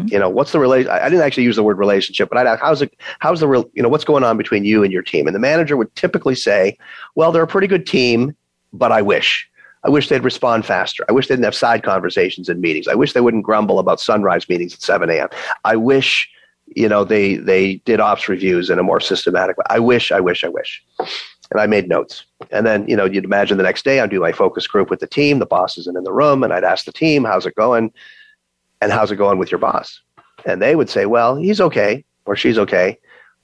[0.06, 0.92] You know, what's the relation?
[0.92, 3.70] I didn't actually use the word relationship, but I'd ask, how's it, how's the real,
[3.74, 5.28] you know, what's going on between you and your team?
[5.28, 6.78] And the manager would typically say,
[7.16, 8.36] well, they're a pretty good team,
[8.72, 9.50] but I wish.
[9.84, 11.04] I wish they'd respond faster.
[11.10, 12.88] I wish they didn't have side conversations in meetings.
[12.88, 15.28] I wish they wouldn't grumble about sunrise meetings at 7 a.m.
[15.66, 16.30] I wish,
[16.76, 19.66] you know, they they did ops reviews in a more systematic way.
[19.70, 20.84] I wish, I wish, I wish.
[21.52, 22.24] And I made notes.
[22.52, 25.02] And then, you know, you'd imagine the next day I'd do my focus group with
[25.02, 25.40] the team.
[25.40, 27.92] The boss isn't in the room, and I'd ask the team, how's it going?
[28.80, 30.02] And how's it going with your boss?
[30.46, 32.98] And they would say, well, he's okay or she's okay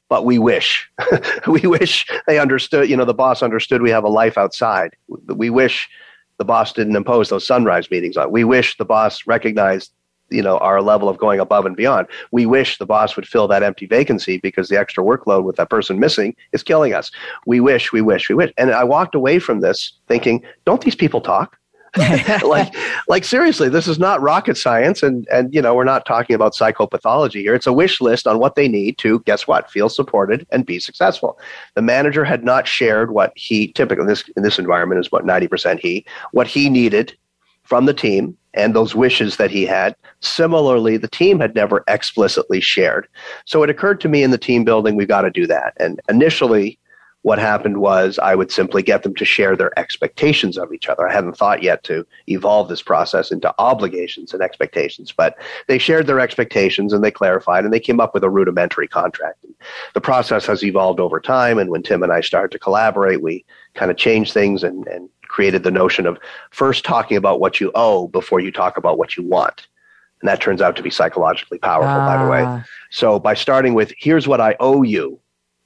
[0.09, 0.89] but we wish
[1.47, 4.95] we wish they understood you know the boss understood we have a life outside
[5.27, 5.89] we wish
[6.37, 9.91] the boss didn't impose those sunrise meetings on we wish the boss recognized
[10.29, 12.07] you know our level of going above and beyond.
[12.31, 15.69] We wish the boss would fill that empty vacancy because the extra workload with that
[15.69, 17.11] person missing is killing us.
[17.45, 18.51] We wish we wish we wish.
[18.57, 21.57] And i walked away from this thinking don't these people talk?
[22.43, 22.75] Like
[23.07, 26.53] like seriously this is not rocket science and and you know we're not talking about
[26.53, 27.55] psychopathology here.
[27.55, 30.79] It's a wish list on what they need to guess what feel supported and be
[30.79, 31.39] successful.
[31.75, 35.25] The manager had not shared what he typically in this in this environment is about
[35.25, 37.15] 90% he what he needed
[37.67, 42.59] from the team and those wishes that he had similarly the team had never explicitly
[42.59, 43.07] shared
[43.45, 45.99] so it occurred to me in the team building we've got to do that and
[46.09, 46.79] initially
[47.27, 51.05] what happened was I would simply get them to share their expectations of each other.
[51.05, 55.35] I hadn't thought yet to evolve this process into obligations and expectations, but
[55.67, 59.43] they shared their expectations and they clarified and they came up with a rudimentary contract.
[59.43, 59.53] And
[59.93, 61.59] the process has evolved over time.
[61.59, 63.43] And when Tim and I started to collaborate, we
[63.73, 66.17] kind of changed things and, and created the notion of
[66.49, 69.67] first talking about what you owe before you talk about what you want.
[70.19, 72.43] And that turns out to be psychologically powerful, by the way.
[72.43, 72.65] Ah.
[72.89, 75.19] So by starting with, here's what I owe you,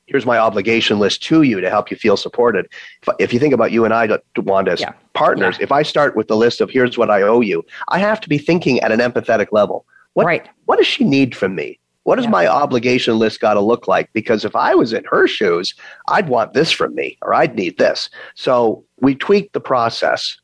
[0.07, 2.67] here's my obligation list to you to help you feel supported.
[3.01, 4.91] If, if you think about you and I, Wanda, as Yeah.
[5.13, 8.19] partners, if I start with the list of here's what I owe you, I have
[8.19, 9.86] to be thinking at an empathetic level.
[10.15, 10.49] What, Right.
[10.65, 11.80] what does she need from me?
[12.04, 12.32] What does Yeah.
[12.32, 14.12] my obligation list got to look like?
[14.14, 15.76] Because if I was in her shoes,
[16.08, 18.10] I'd want this from me or I'd need this.
[18.36, 20.38] So we tweaked the process.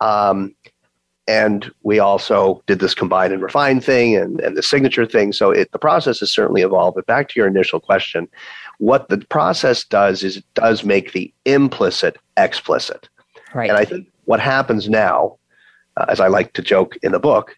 [0.00, 0.54] Um,
[1.26, 5.32] and we also did this combine and refine thing and, and the signature thing.
[5.32, 6.96] So it, the process has certainly evolved.
[6.96, 8.28] But back to your initial question,
[8.78, 13.08] what the process does is it does make the implicit explicit.
[13.54, 13.70] Right.
[13.70, 15.38] And I think what happens now,
[15.96, 17.56] uh, as I like to joke in the book,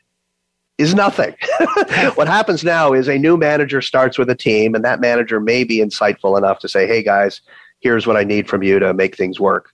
[0.78, 1.34] is nothing.
[2.14, 5.64] what happens now is a new manager starts with a team, and that manager may
[5.64, 7.40] be insightful enough to say, hey guys,
[7.80, 9.72] here's what I need from you to make things work.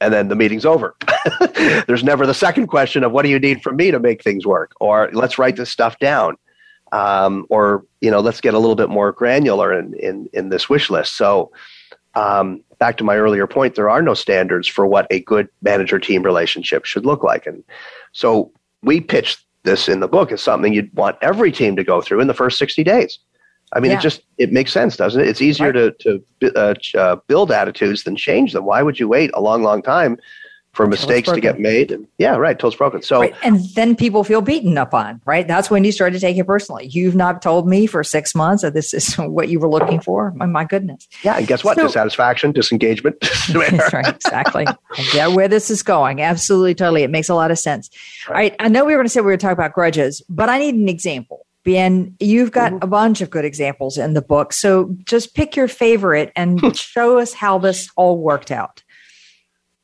[0.00, 0.94] And then the meeting's over.
[1.86, 4.46] There's never the second question of what do you need from me to make things
[4.46, 4.72] work?
[4.80, 6.36] Or let's write this stuff down.
[6.92, 10.68] Um, or, you know, let's get a little bit more granular in, in, in this
[10.68, 11.16] wish list.
[11.16, 11.50] So
[12.14, 15.98] um, back to my earlier point, there are no standards for what a good manager
[15.98, 17.46] team relationship should look like.
[17.46, 17.64] And
[18.12, 22.00] so we pitched this in the book is something you'd want every team to go
[22.00, 23.18] through in the first 60 days.
[23.74, 23.98] I mean, Yeah.
[23.98, 25.28] it just it makes sense, doesn't it?
[25.28, 26.10] It's easier to to
[26.56, 28.64] uh, uh, build attitudes than change them.
[28.64, 30.16] Why would you wait a long, long time
[30.78, 31.90] for mistakes to get made?
[31.90, 33.02] And yeah, right, toes broken.
[33.02, 33.34] So Right.
[33.42, 35.46] And then people feel beaten up on, right?
[35.46, 36.86] That's when you start to take it personally.
[36.86, 40.30] You've not told me for six months that this is what you were looking for.
[40.36, 41.06] My, my goodness.
[41.24, 41.76] yeah, and guess what?
[41.76, 43.16] So- Dissatisfaction, disengagement.
[43.52, 44.08] That's right.
[44.14, 44.66] Exactly.
[45.12, 46.22] Get where this is going.
[46.22, 46.74] Absolutely.
[46.76, 47.02] Totally.
[47.02, 47.90] It makes a lot of sense.
[48.28, 48.54] All right.
[48.60, 50.76] I know we were going to say we were talking about grudges, but I need
[50.76, 51.44] an example.
[51.64, 52.84] Ben, you've got Mm-hmm.
[52.84, 54.52] a bunch of good examples in the book.
[54.52, 58.82] So just pick your favorite and show us how this all worked out.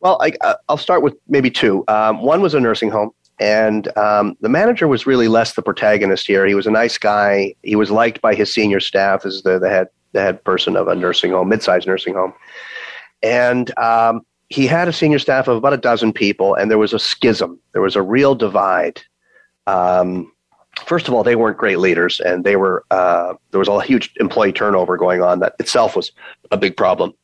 [0.05, 1.83] Well, I, uh, I'll start with maybe two.
[1.89, 6.27] Um, one was a nursing home, and um, the manager was really less the protagonist
[6.27, 6.45] here.
[6.47, 7.55] He was a nice guy.
[7.63, 10.89] He was liked by his senior staff as the, the head the head person of
[10.89, 12.35] a nursing home, mid-sized nursing home,
[13.23, 16.93] and um, he had a senior staff of about a dozen people, and there was
[16.93, 17.59] a schism.
[17.73, 19.01] There was a real divide.
[19.67, 20.31] Um,
[20.85, 24.13] first of all, they weren't great leaders, and they were uh, there was a huge
[24.21, 25.41] employee turnover going on.
[25.41, 26.13] That itself was
[26.51, 27.15] a big problem.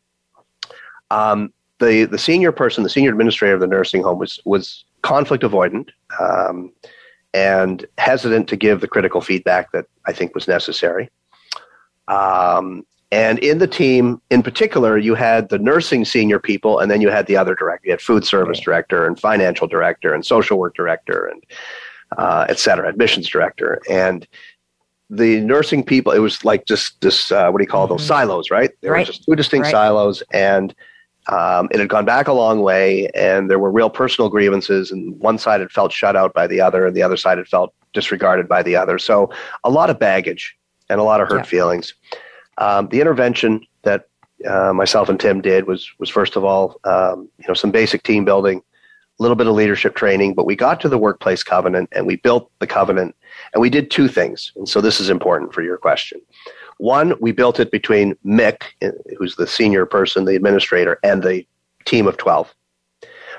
[1.11, 5.43] Um, the the senior person, the senior administrator of the nursing home, was was conflict
[5.43, 5.89] avoidant
[6.21, 6.73] um,
[7.35, 11.11] and hesitant to give the critical feedback that I think was necessary.
[12.09, 17.01] Um, and in the team, in particular, you had the nursing senior people, and then
[17.01, 17.87] you had the other director.
[17.87, 18.65] You had food service right.
[18.65, 21.43] director, and financial director, and social work director, and
[22.19, 23.81] uh, et cetera, admissions director.
[23.91, 24.29] And
[25.09, 27.95] the nursing people, it was like just this, uh, what do you call mm-hmm.
[27.95, 28.71] those silos, right?
[28.81, 29.01] There right.
[29.01, 29.73] were just two distinct right.
[29.73, 30.73] silos, and
[31.29, 35.19] um, it had gone back a long way, and there were real personal grievances, and
[35.21, 37.75] one side had felt shut out by the other, and the other side had felt
[37.93, 38.99] disregarded by the other.
[38.99, 39.31] So
[39.65, 40.57] a lot of baggage
[40.89, 41.43] and a lot of hurt yeah.
[41.45, 41.95] feelings.
[42.59, 44.09] Um, the intervention that
[44.47, 48.03] uh, myself and Tim did was was first of all, um, you know, some basic
[48.03, 48.59] team building,
[49.19, 52.17] a little bit of leadership training, but we got to the workplace covenant and we
[52.17, 53.15] built the covenant,
[53.53, 54.53] and we did two things.
[54.57, 56.21] And so this is important for your question.
[56.81, 61.47] One, we built it between Mick, eh, who's the senior person, the administrator, and the
[61.85, 62.55] team of twelve.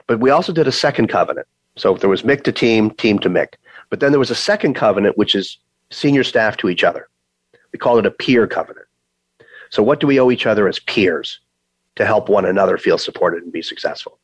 [0.05, 1.47] But we also did a second covenant.
[1.75, 3.53] So there was Mick to team, team to Mick.
[3.89, 5.57] But then there was a second covenant, which is
[5.89, 7.09] senior staff to each other.
[7.73, 8.85] We call it a peer covenant.
[9.71, 11.39] So, what do we owe each other as peers
[11.95, 14.19] to help one another feel supported and be successful?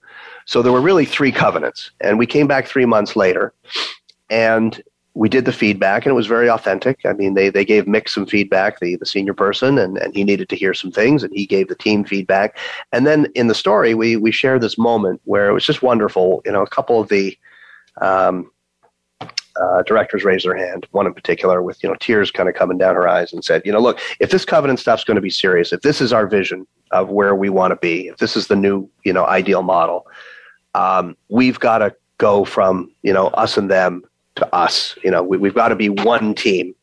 [0.45, 1.89] So, there were really three covenants.
[2.01, 3.51] And we came back three months later
[4.29, 4.79] and
[5.17, 6.99] we did the feedback, and it was very authentic.
[7.03, 10.23] I mean, they, they gave Mick some feedback, the, the senior person, and, and he
[10.23, 12.55] needed to hear some things, and he gave the team feedback.
[12.91, 16.43] And then in the story, we, we shared this moment where it was just wonderful.
[16.45, 17.35] You know, a couple of the
[17.99, 18.51] um,
[19.19, 22.77] uh, directors raised their hand, one in particular with, you know, tears kind of coming
[22.77, 25.31] down her eyes and said, you know, look, if this covenant stuff's going to be
[25.31, 28.47] serious, if this is our vision of where we want to be, if this is
[28.47, 30.05] the new, you know, ideal model,
[30.75, 34.03] um, we've got to go from, you know, us and them
[34.37, 34.97] to us.
[35.03, 36.73] You know, we, have got to be one team.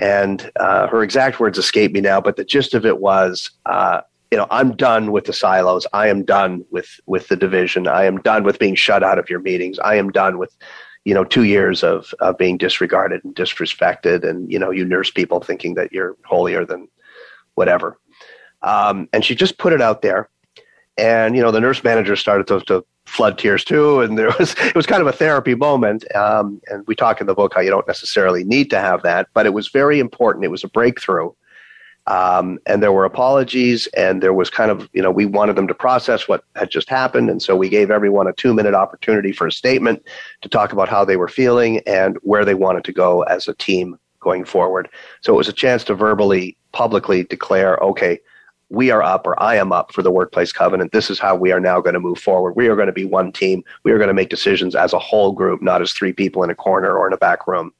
[0.00, 4.00] And uh, her exact words escape me now, but the gist of it was, uh,
[4.30, 5.86] you know, I'm done with the silos.
[5.92, 7.86] I am done with with the division.
[7.86, 9.78] I am done with being shut out of your meetings.
[9.80, 10.56] I am done with
[11.04, 15.10] you know two years of, of being disregarded and disrespected and you know you nurse
[15.10, 16.88] people thinking that you're holier than
[17.54, 17.98] whatever
[18.62, 20.28] um, and she just put it out there
[20.96, 24.54] and you know the nurse manager started to, to flood tears too and there was
[24.58, 27.60] it was kind of a therapy moment um, and we talk in the book how
[27.60, 30.68] you don't necessarily need to have that but it was very important it was a
[30.68, 31.30] breakthrough
[32.06, 35.68] um, and there were apologies, and there was kind of, you know, we wanted them
[35.68, 37.30] to process what had just happened.
[37.30, 40.04] And so we gave everyone a two minute opportunity for a statement
[40.40, 43.54] to talk about how they were feeling and where they wanted to go as a
[43.54, 44.88] team going forward.
[45.20, 48.18] So it was a chance to verbally, publicly declare, okay,
[48.72, 50.92] we are up or I am up for the workplace covenant.
[50.92, 52.56] This is how we are now going to move forward.
[52.56, 53.62] We are going to be one team.
[53.84, 56.48] We are going to make decisions as a whole group, not as three people in
[56.48, 57.72] a corner or in a back room.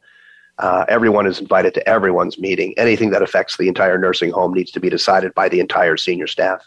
[0.59, 2.75] Uh, everyone is invited to everyone's meeting.
[2.77, 6.27] Anything that affects the entire nursing home needs to be decided by the entire senior
[6.27, 6.63] staff.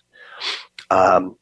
[0.90, 1.38] Um,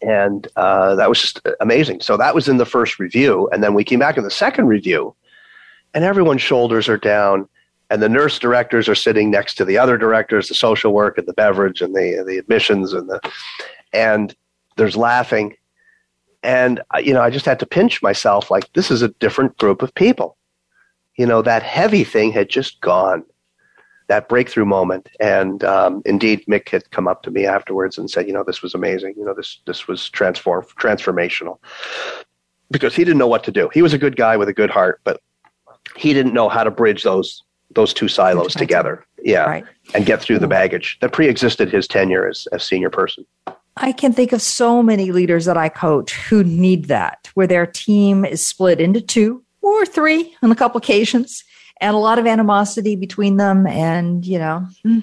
[0.00, 2.02] and uh, that was just amazing.
[2.02, 3.48] So that was in the first review.
[3.52, 5.16] And then we came back in the second review,
[5.92, 7.48] and everyone's shoulders are down.
[7.90, 11.26] And the nurse directors are sitting next to the other directors, the social work and
[11.26, 13.20] the beverage and the, the admissions and the,
[13.92, 14.34] and
[14.76, 15.56] there's laughing.
[16.42, 19.58] And, uh, you know, I just had to pinch myself like, this is a different
[19.58, 20.36] group of people
[21.20, 23.22] you know, that heavy thing had just gone,
[24.08, 25.06] that breakthrough moment.
[25.20, 28.62] And um, indeed, Mick had come up to me afterwards and said, you know, this
[28.62, 29.12] was amazing.
[29.18, 31.58] You know, this this was transform transformational
[32.70, 33.68] because he didn't know what to do.
[33.74, 35.20] He was a good guy with a good heart, but
[35.94, 37.42] he didn't know how to bridge those
[37.74, 39.04] those two silos together.
[39.22, 39.64] Yeah, right.
[39.94, 43.26] and get through the baggage that pre-existed his tenure as a senior person.
[43.76, 47.66] I can think of so many leaders that I coach who need that, where their
[47.66, 51.44] team is split into two or three on a couple occasions,
[51.80, 55.00] and a lot of animosity between them, and you know, hmm,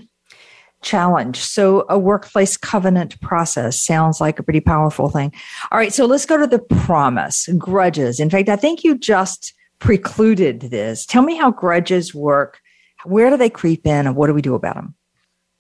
[0.81, 1.37] challenge.
[1.37, 5.33] So a workplace covenant process sounds like a pretty powerful thing.
[5.71, 8.19] All right, so let's go to the promise, grudges.
[8.19, 11.05] In fact, I think you just precluded this.
[11.05, 12.59] Tell me how grudges work.
[13.05, 14.95] Where do they creep in, and what do we do about them?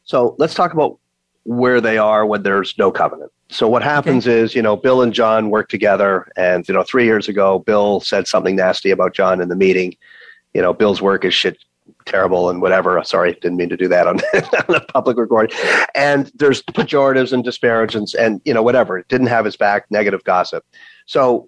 [0.03, 0.99] So let's talk about
[1.43, 3.31] where they are when there's no covenant.
[3.49, 4.39] So what happens okay.
[4.39, 8.01] is, you know, Bill and John work together, and you know, three years ago, Bill
[8.01, 9.95] said something nasty about John in the meeting.
[10.53, 11.57] You know, Bill's work is shit,
[12.05, 13.01] terrible, and whatever.
[13.05, 14.19] Sorry, didn't mean to do that on,
[14.69, 15.57] on a public recording.
[15.95, 18.97] And there's pejoratives and disparagements, and you know, whatever.
[18.97, 20.65] It didn't have his back, negative gossip.
[21.05, 21.47] So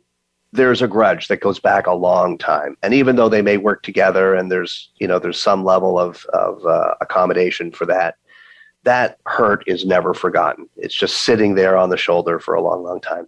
[0.51, 2.75] there's a grudge that goes back a long time.
[2.81, 6.25] And even though they may work together, and there's you know, there's some level of
[6.33, 8.15] of uh, accommodation for that
[8.83, 10.67] that hurt is never forgotten.
[10.77, 13.27] It's just sitting there on the shoulder for a long, long time.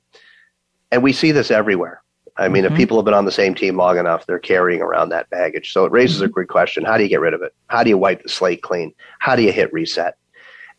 [0.92, 2.02] And we see this everywhere.
[2.38, 2.74] I mean, mm-hmm.
[2.74, 5.74] if people have been on the same team long enough, they're carrying around that baggage.
[5.74, 6.26] So it raises mm-hmm.
[6.26, 6.86] a great question.
[6.86, 7.54] How do you get rid of it?
[7.68, 8.94] How do you wipe the slate clean?
[9.20, 10.16] How do you hit reset?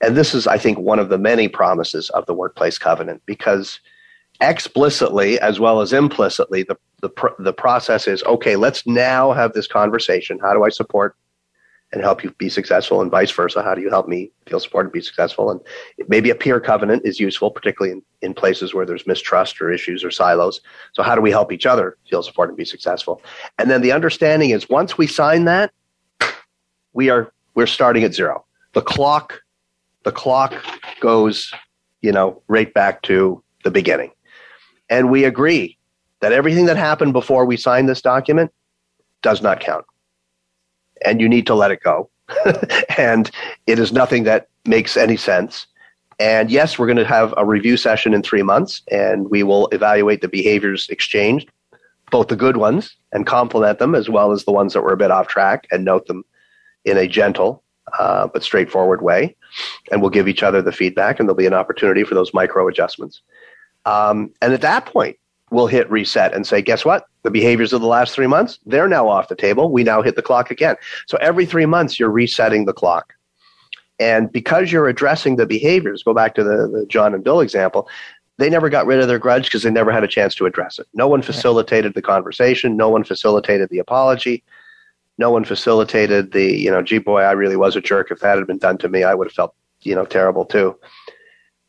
[0.01, 3.79] And this is, I think, one of the many promises of the workplace covenant because
[4.43, 9.67] explicitly as well as implicitly, the, the, the process is okay, let's now have this
[9.67, 10.39] conversation.
[10.41, 11.17] How do I support
[11.93, 13.63] and help you be successful and vice versa?
[13.63, 15.51] How do you help me feel supported and be successful?
[15.51, 15.61] And
[16.09, 20.03] maybe a peer covenant is useful, particularly in, in places where there's mistrust or issues
[20.03, 20.61] or silos.
[20.93, 23.23] So how do we help each other feel supported and be successful?
[23.59, 25.73] And then the understanding is once we sign that,
[26.95, 28.45] we are we're starting at zero.
[28.73, 29.41] The clock,
[30.05, 30.55] the clock
[31.01, 31.53] goes,
[32.01, 34.11] you know, right back to the beginning.
[34.93, 35.79] And we agree
[36.21, 38.53] that everything that happened before we signed this document
[39.23, 39.87] does not count
[41.05, 42.11] and you need to let it go.
[42.99, 43.31] and
[43.67, 45.67] it is nothing that makes any sense.
[46.19, 49.67] And yes, we're going to have a review session in three months, and we will
[49.69, 51.51] evaluate the behaviors exchanged,
[52.11, 54.97] both the good ones, and compliment them, as well as the ones that were a
[54.97, 56.23] bit off track, and note them
[56.85, 57.63] in a gentle
[57.99, 59.35] uh, but straightforward way.
[59.91, 62.69] And we'll give each other the feedback, and there'll be an opportunity for those micro
[62.69, 63.23] adjustments.
[63.85, 65.19] Um, and at that point,
[65.51, 67.07] we'll hit reset and say, guess what?
[67.23, 69.71] The behaviors of the last three months, they're now off the table.
[69.71, 70.77] We now hit the clock again.
[71.07, 73.13] So every three months, you're resetting the clock.
[73.99, 77.89] And because you're addressing the behaviors, go back to the, the John and Bill example,
[78.39, 80.79] they never got rid of their grudge because they never had a chance to address
[80.79, 80.87] it.
[80.95, 82.77] No one facilitated the conversation.
[82.77, 84.43] No one facilitated the apology.
[85.19, 88.11] No one facilitated the, you know, gee, boy, I really was a jerk.
[88.11, 90.77] If that had been done to me, I would have felt, you know, terrible too.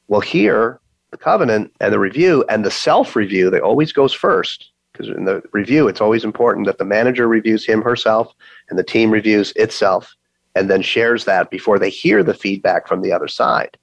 [0.08, 0.80] Well, here,
[1.14, 5.26] the covenant and the review and the self review, they always goes first because in
[5.26, 8.34] the review, it's always important that the manager reviews him herself
[8.70, 10.12] and the team reviews itself
[10.56, 13.78] and then shares that before they hear the feedback from the other side.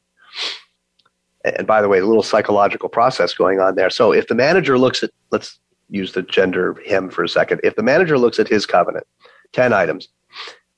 [1.45, 3.91] And by the way, a little psychological process going on there.
[3.91, 5.59] So if the manager looks at, let's
[5.89, 7.61] use the gender him for a second.
[7.63, 9.07] If the manager looks at his covenant,
[9.53, 10.09] 10 items,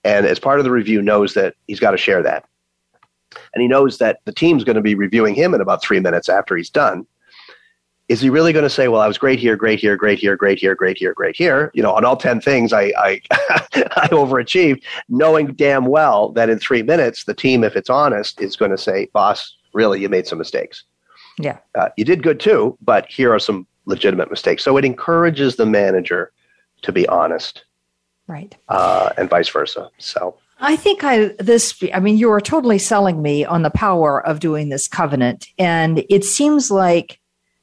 [0.05, 2.45] and as part of the review knows that he's got to share that,
[3.55, 6.29] and he knows that the team's going to be reviewing him in about three minutes
[6.29, 7.07] after he's done.
[8.09, 10.37] Is he really going to say, "Well, I was great here, great here, great here,
[10.37, 11.71] great here, great here, great here"?
[11.73, 16.59] You know, on all ten things, I I, I overachieved, knowing damn well that in
[16.59, 20.27] three minutes, the team, if it's honest, is going to say, "Boss, really, you made
[20.27, 20.85] some mistakes."
[21.39, 24.63] Yeah, uh, you did good too, but here are some legitimate mistakes.
[24.63, 26.33] So it encourages the manager
[26.83, 27.65] to be honest,
[28.27, 29.89] right, uh, and vice versa.
[29.99, 34.25] So I think I this I mean you are totally selling me on the power
[34.25, 37.19] of doing this covenant and it seems like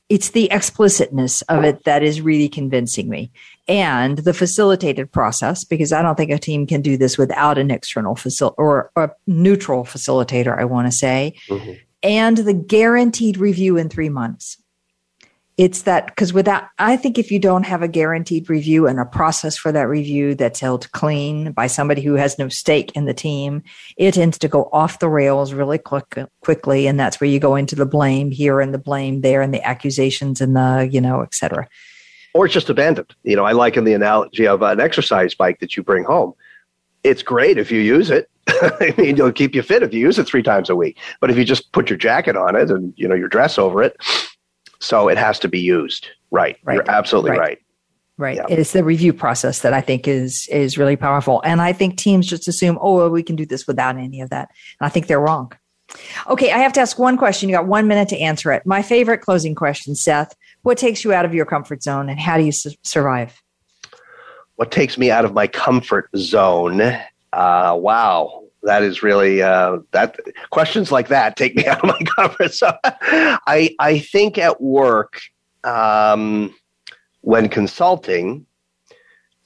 [0.10, 3.32] it's the explicitness of it that is really convincing me
[3.68, 7.72] and the facilitated process because I don't think a team can do this without an
[7.72, 11.74] external facil or a neutral facilitator I want to say mm-hmm.
[12.04, 14.58] and the guaranteed review in 3 months
[15.60, 19.06] it's that because without i think if you don't have a guaranteed review and a
[19.06, 23.14] process for that review that's held clean by somebody who has no stake in the
[23.14, 23.62] team
[23.98, 27.56] it tends to go off the rails really quick, quickly and that's where you go
[27.56, 31.22] into the blame here and the blame there and the accusations and the you know
[31.22, 31.68] et cetera.
[32.34, 33.14] Or it's just abandoned.
[33.24, 36.34] You know i liken the analogy of an exercise bike that you bring home.
[37.04, 38.30] It's great if you use it.
[38.48, 40.98] I mean, it'll keep you fit if you use it three times a week.
[41.20, 43.84] But if you just put your jacket on it and you know your dress over
[43.84, 43.98] it,
[44.80, 46.08] so it has to be used.
[46.32, 46.58] Right.
[46.64, 46.76] right.
[46.76, 47.40] You're absolutely right.
[47.40, 47.60] right.
[48.18, 48.36] Right.
[48.36, 48.46] Yeah.
[48.50, 51.42] It's the review process that I think is is really powerful.
[51.46, 54.30] And I think teams just assume, oh, well, we can do this without any of
[54.30, 54.50] that.
[54.80, 55.54] And I think they're wrong.
[56.30, 57.48] Okay, I have to ask one question.
[57.48, 58.66] You got one minute to answer it.
[58.66, 60.36] My favorite closing question, Seth.
[60.64, 63.42] What takes you out of your comfort zone and how do you su- survive?
[64.58, 66.82] What takes me out of my comfort zone?
[67.32, 70.18] Uh, wow that is really uh, that
[70.50, 72.74] questions like that take me out of my comfort zone.
[72.84, 75.22] I I think at work
[75.64, 76.54] um,
[77.22, 78.46] when consulting,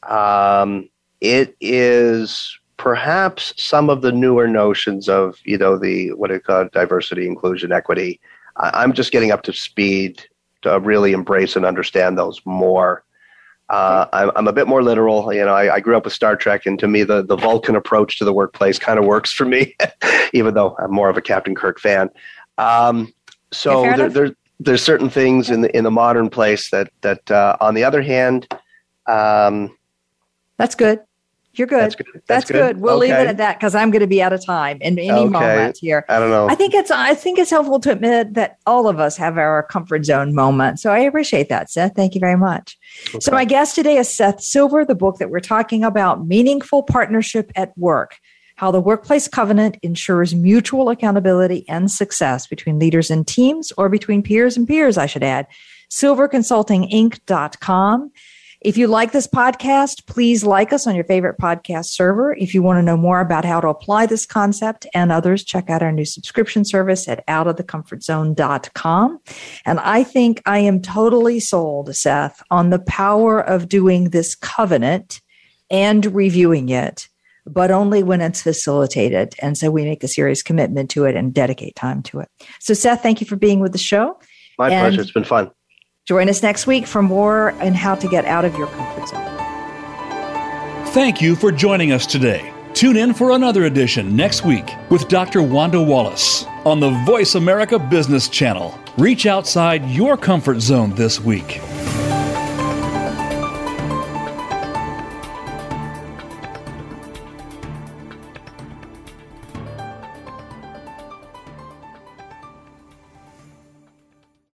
[0.04, 0.90] um,
[1.22, 6.72] it is perhaps some of the newer notions of you know the what do called
[6.72, 8.20] diversity, inclusion, equity.
[8.58, 10.22] I, I'm just getting up to speed
[10.64, 13.04] to really embrace and understand those more.
[13.70, 15.34] Uh, I'm, I'm, a bit more literal.
[15.34, 17.76] You know, I, I, grew up with Star Trek, and to me, the, the Vulcan
[17.76, 19.76] approach to the workplace kind of works for me,
[20.34, 22.10] even though I'm more of a Captain Kirk fan.
[22.58, 23.14] Um,
[23.52, 27.56] so there, there, there's certain things in the in the modern place that that, uh,
[27.62, 28.48] on the other hand,
[29.08, 29.76] um,
[30.58, 31.00] that's good.
[31.56, 31.82] You're good.
[31.82, 32.08] That's good.
[32.14, 32.58] That's, That's good.
[32.58, 32.82] good.
[32.82, 33.10] We'll okay.
[33.10, 35.30] leave it at that because I'm going to be out of time in any okay.
[35.30, 36.04] moment here.
[36.10, 36.50] I don't know.
[36.50, 39.62] I think it's I think it's helpful to admit that all of us have our
[39.64, 40.80] comfort zone moment.
[40.80, 41.94] So I appreciate that, Seth.
[41.96, 42.76] Thank you very much.
[43.10, 43.20] Okay.
[43.20, 44.84] So my guest today is Seth Silver.
[44.84, 48.18] The book that we're talking about, Meaningful Partnership at Work.
[48.56, 54.24] How the Workplace Covenant ensures mutual accountability and success between leaders and teams or between
[54.24, 55.46] peers and peers, I should add.
[55.92, 58.12] SilverConsultingInc.com.
[58.64, 62.34] If you like this podcast, please like us on your favorite podcast server.
[62.36, 65.70] If you want to know more about how to apply this concept and others, check
[65.70, 69.20] out our new subscription service at outofthecomfortzone.com.
[69.66, 75.20] And I think I am totally sold, Seth, on the power of doing this covenant
[75.70, 77.10] and reviewing it,
[77.46, 79.36] but only when it's facilitated.
[79.40, 82.30] And so we make a serious commitment to it and dedicate time to it.
[82.62, 84.18] So, Seth, thank you for being with the show.
[84.58, 85.02] My And- pleasure.
[85.02, 85.52] It's been fun.
[86.06, 90.88] Join us next week for more on how to get out of your comfort zone.
[90.88, 92.54] Thank you for joining us today.
[92.74, 95.42] Tune in for another edition next week with Dr.
[95.42, 98.78] Wanda Wallace on the Voice America Business Channel.
[98.98, 101.62] Reach outside your comfort zone this week.